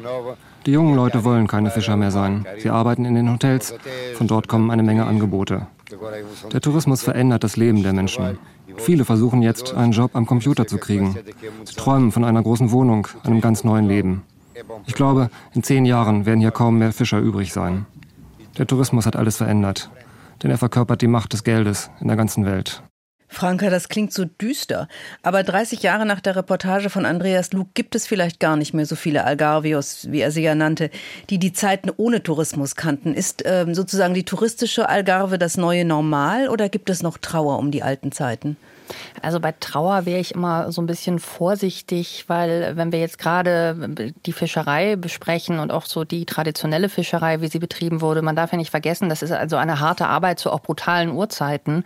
Die 0.65 0.71
jungen 0.71 0.95
Leute 0.95 1.23
wollen 1.23 1.47
keine 1.47 1.71
Fischer 1.71 1.97
mehr 1.97 2.11
sein. 2.11 2.45
Sie 2.59 2.69
arbeiten 2.69 3.03
in 3.03 3.15
den 3.15 3.31
Hotels. 3.31 3.73
Von 4.13 4.27
dort 4.27 4.47
kommen 4.47 4.71
eine 4.71 4.83
Menge 4.83 5.05
Angebote. 5.05 5.67
Der 6.53 6.61
Tourismus 6.61 7.01
verändert 7.03 7.43
das 7.43 7.57
Leben 7.57 7.83
der 7.83 7.93
Menschen. 7.93 8.37
Viele 8.77 9.05
versuchen 9.05 9.41
jetzt, 9.41 9.73
einen 9.73 9.91
Job 9.91 10.11
am 10.15 10.25
Computer 10.25 10.67
zu 10.67 10.77
kriegen. 10.77 11.15
Sie 11.63 11.75
träumen 11.75 12.11
von 12.11 12.23
einer 12.23 12.43
großen 12.43 12.71
Wohnung, 12.71 13.07
einem 13.23 13.41
ganz 13.41 13.63
neuen 13.63 13.87
Leben. 13.87 14.23
Ich 14.85 14.93
glaube, 14.93 15.29
in 15.53 15.63
zehn 15.63 15.85
Jahren 15.85 16.25
werden 16.25 16.39
hier 16.39 16.51
kaum 16.51 16.77
mehr 16.77 16.93
Fischer 16.93 17.19
übrig 17.19 17.51
sein. 17.51 17.85
Der 18.57 18.67
Tourismus 18.67 19.05
hat 19.05 19.15
alles 19.15 19.37
verändert, 19.37 19.89
denn 20.41 20.51
er 20.51 20.57
verkörpert 20.57 21.01
die 21.01 21.07
Macht 21.07 21.33
des 21.33 21.43
Geldes 21.43 21.89
in 21.99 22.07
der 22.07 22.17
ganzen 22.17 22.45
Welt. 22.45 22.83
Franka, 23.35 23.69
das 23.69 23.89
klingt 23.89 24.13
so 24.13 24.25
düster. 24.25 24.87
Aber 25.21 25.43
30 25.43 25.83
Jahre 25.83 26.05
nach 26.05 26.21
der 26.21 26.37
Reportage 26.37 26.89
von 26.89 27.05
Andreas 27.05 27.51
Lug 27.51 27.67
gibt 27.73 27.93
es 27.93 28.07
vielleicht 28.07 28.39
gar 28.39 28.55
nicht 28.55 28.73
mehr 28.73 28.85
so 28.85 28.95
viele 28.95 29.25
Algarvios, 29.25 30.07
wie 30.09 30.21
er 30.21 30.31
sie 30.31 30.41
ja 30.41 30.55
nannte, 30.55 30.89
die 31.29 31.37
die 31.37 31.51
Zeiten 31.51 31.91
ohne 31.95 32.23
Tourismus 32.23 32.75
kannten. 32.75 33.13
Ist 33.13 33.43
ähm, 33.45 33.75
sozusagen 33.75 34.13
die 34.13 34.23
touristische 34.23 34.87
Algarve 34.87 35.37
das 35.37 35.57
neue 35.57 35.83
Normal 35.83 36.47
oder 36.47 36.69
gibt 36.69 36.89
es 36.89 37.03
noch 37.03 37.17
Trauer 37.17 37.59
um 37.59 37.71
die 37.71 37.83
alten 37.83 38.13
Zeiten? 38.13 38.55
Also 39.21 39.39
bei 39.39 39.53
Trauer 39.59 40.05
wäre 40.05 40.19
ich 40.19 40.33
immer 40.35 40.71
so 40.71 40.81
ein 40.81 40.85
bisschen 40.85 41.19
vorsichtig, 41.19 42.25
weil 42.27 42.75
wenn 42.75 42.91
wir 42.91 42.99
jetzt 42.99 43.17
gerade 43.17 43.89
die 44.25 44.33
Fischerei 44.33 44.95
besprechen 44.95 45.59
und 45.59 45.71
auch 45.71 45.85
so 45.85 46.03
die 46.03 46.25
traditionelle 46.25 46.89
Fischerei, 46.89 47.41
wie 47.41 47.47
sie 47.47 47.59
betrieben 47.59 48.01
wurde, 48.01 48.21
man 48.21 48.35
darf 48.35 48.51
ja 48.51 48.57
nicht 48.57 48.71
vergessen, 48.71 49.09
das 49.09 49.21
ist 49.21 49.31
also 49.31 49.57
eine 49.57 49.79
harte 49.79 50.07
Arbeit 50.07 50.39
zu 50.39 50.51
auch 50.51 50.59
brutalen 50.59 51.11
Uhrzeiten. 51.11 51.83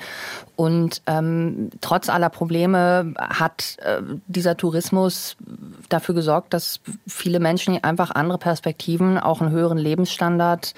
Und 0.55 1.01
ähm, 1.07 1.69
trotz 1.79 2.09
aller 2.09 2.29
Probleme 2.29 3.13
hat 3.17 3.77
äh, 3.79 4.01
dieser 4.27 4.57
Tourismus 4.57 5.37
dafür 5.87 6.15
gesorgt, 6.15 6.53
dass 6.53 6.81
viele 7.07 7.39
Menschen 7.39 7.81
einfach 7.83 8.11
andere 8.11 8.37
Perspektiven, 8.37 9.17
auch 9.17 9.41
einen 9.41 9.51
höheren 9.51 9.77
Lebensstandard 9.77 10.73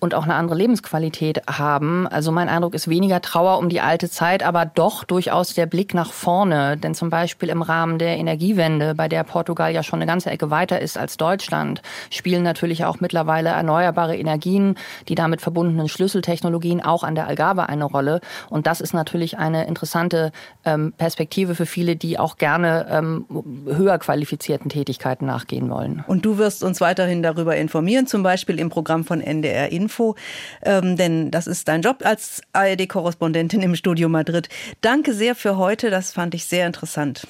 und 0.00 0.14
auch 0.14 0.24
eine 0.24 0.34
andere 0.34 0.56
Lebensqualität 0.58 1.42
haben. 1.46 2.06
Also 2.06 2.30
mein 2.30 2.48
Eindruck 2.48 2.74
ist 2.74 2.88
weniger 2.88 3.22
Trauer 3.22 3.58
um 3.58 3.68
die 3.68 3.80
alte 3.80 4.10
Zeit, 4.10 4.42
aber 4.42 4.66
doch 4.66 5.04
durchaus 5.04 5.54
der 5.54 5.61
Blick 5.66 5.94
nach 5.94 6.12
vorne. 6.12 6.76
Denn 6.76 6.94
zum 6.94 7.10
Beispiel 7.10 7.48
im 7.48 7.62
Rahmen 7.62 7.98
der 7.98 8.18
Energiewende, 8.18 8.94
bei 8.94 9.08
der 9.08 9.24
Portugal 9.24 9.72
ja 9.72 9.82
schon 9.82 10.00
eine 10.00 10.10
ganze 10.10 10.30
Ecke 10.30 10.50
weiter 10.50 10.80
ist 10.80 10.98
als 10.98 11.16
Deutschland, 11.16 11.82
spielen 12.10 12.42
natürlich 12.42 12.84
auch 12.84 13.00
mittlerweile 13.00 13.50
erneuerbare 13.50 14.16
Energien, 14.16 14.76
die 15.08 15.14
damit 15.14 15.40
verbundenen 15.40 15.88
Schlüsseltechnologien 15.88 16.82
auch 16.82 17.02
an 17.02 17.14
der 17.14 17.26
Algarve 17.26 17.68
eine 17.68 17.84
Rolle. 17.84 18.20
Und 18.50 18.66
das 18.66 18.80
ist 18.80 18.94
natürlich 18.94 19.12
natürlich 19.12 19.38
eine 19.38 19.66
interessante 19.66 20.32
ähm, 20.64 20.92
Perspektive 20.96 21.54
für 21.54 21.66
viele, 21.66 21.96
die 21.96 22.18
auch 22.18 22.36
gerne 22.36 22.86
ähm, 22.90 23.26
höher 23.66 23.98
qualifizierten 23.98 24.68
Tätigkeiten 24.68 25.26
nachgehen 25.26 25.68
wollen. 25.70 26.04
Und 26.06 26.24
du 26.24 26.38
wirst 26.38 26.64
uns 26.64 26.80
weiterhin 26.80 27.22
darüber 27.22 27.56
informieren, 27.56 28.06
zum 28.06 28.22
Beispiel 28.22 28.58
im 28.58 28.68
Programm 28.68 29.04
von 29.04 29.20
NDR 29.20 29.70
Info, 29.70 30.16
ähm, 30.62 30.96
denn 30.96 31.30
das 31.30 31.46
ist 31.46 31.68
dein 31.68 31.82
Job 31.82 31.98
als 32.04 32.42
ARD-Korrespondentin 32.52 33.62
im 33.62 33.74
Studio 33.74 34.08
Madrid. 34.08 34.48
Danke 34.80 35.12
sehr 35.14 35.34
für 35.34 35.51
heute, 35.56 35.90
das 35.90 36.12
fand 36.12 36.34
ich 36.34 36.46
sehr 36.46 36.66
interessant. 36.66 37.26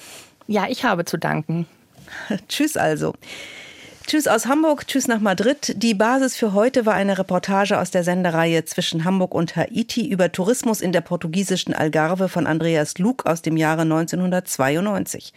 Ja, 0.47 0.67
ich 0.67 0.83
habe 0.83 1.05
zu 1.05 1.17
danken. 1.17 1.67
Tschüss 2.47 2.77
also. 2.77 3.13
Tschüss 4.05 4.27
aus 4.27 4.47
Hamburg, 4.47 4.85
tschüss 4.85 5.07
nach 5.07 5.21
Madrid. 5.21 5.75
Die 5.77 5.93
Basis 5.93 6.35
für 6.35 6.53
heute 6.53 6.85
war 6.85 6.93
eine 6.93 7.17
Reportage 7.17 7.79
aus 7.79 7.89
der 7.89 8.03
Sendereihe 8.03 8.65
zwischen 8.65 9.05
Hamburg 9.05 9.33
und 9.33 9.55
Haiti 9.55 10.07
über 10.07 10.31
Tourismus 10.31 10.81
in 10.81 10.91
der 10.91 11.01
portugiesischen 11.01 11.73
Algarve 11.73 12.27
von 12.27 12.45
Andreas 12.45 12.97
Lug 12.97 13.25
aus 13.25 13.41
dem 13.41 13.55
Jahre 13.55 13.83
1992. 13.83 15.33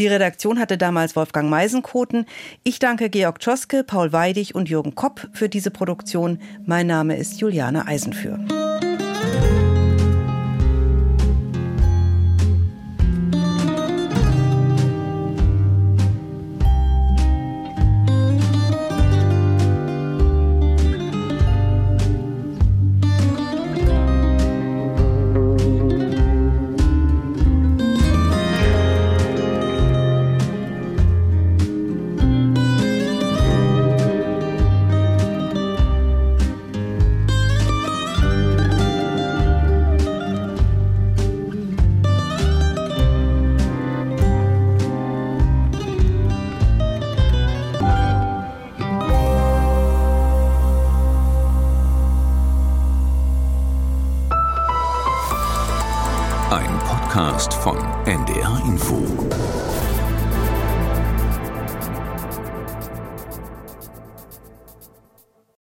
Die 0.00 0.08
Redaktion 0.08 0.58
hatte 0.58 0.76
damals 0.76 1.14
Wolfgang 1.14 1.48
Meisenkoten. 1.48 2.26
Ich 2.64 2.80
danke 2.80 3.08
Georg 3.08 3.38
Tschoske, 3.38 3.84
Paul 3.84 4.12
Weidig 4.12 4.54
und 4.54 4.68
Jürgen 4.68 4.96
Kopp 4.96 5.28
für 5.32 5.48
diese 5.48 5.70
Produktion. 5.70 6.40
Mein 6.66 6.88
Name 6.88 7.16
ist 7.16 7.40
Juliane 7.40 7.86
Eisenführ. 7.86 8.40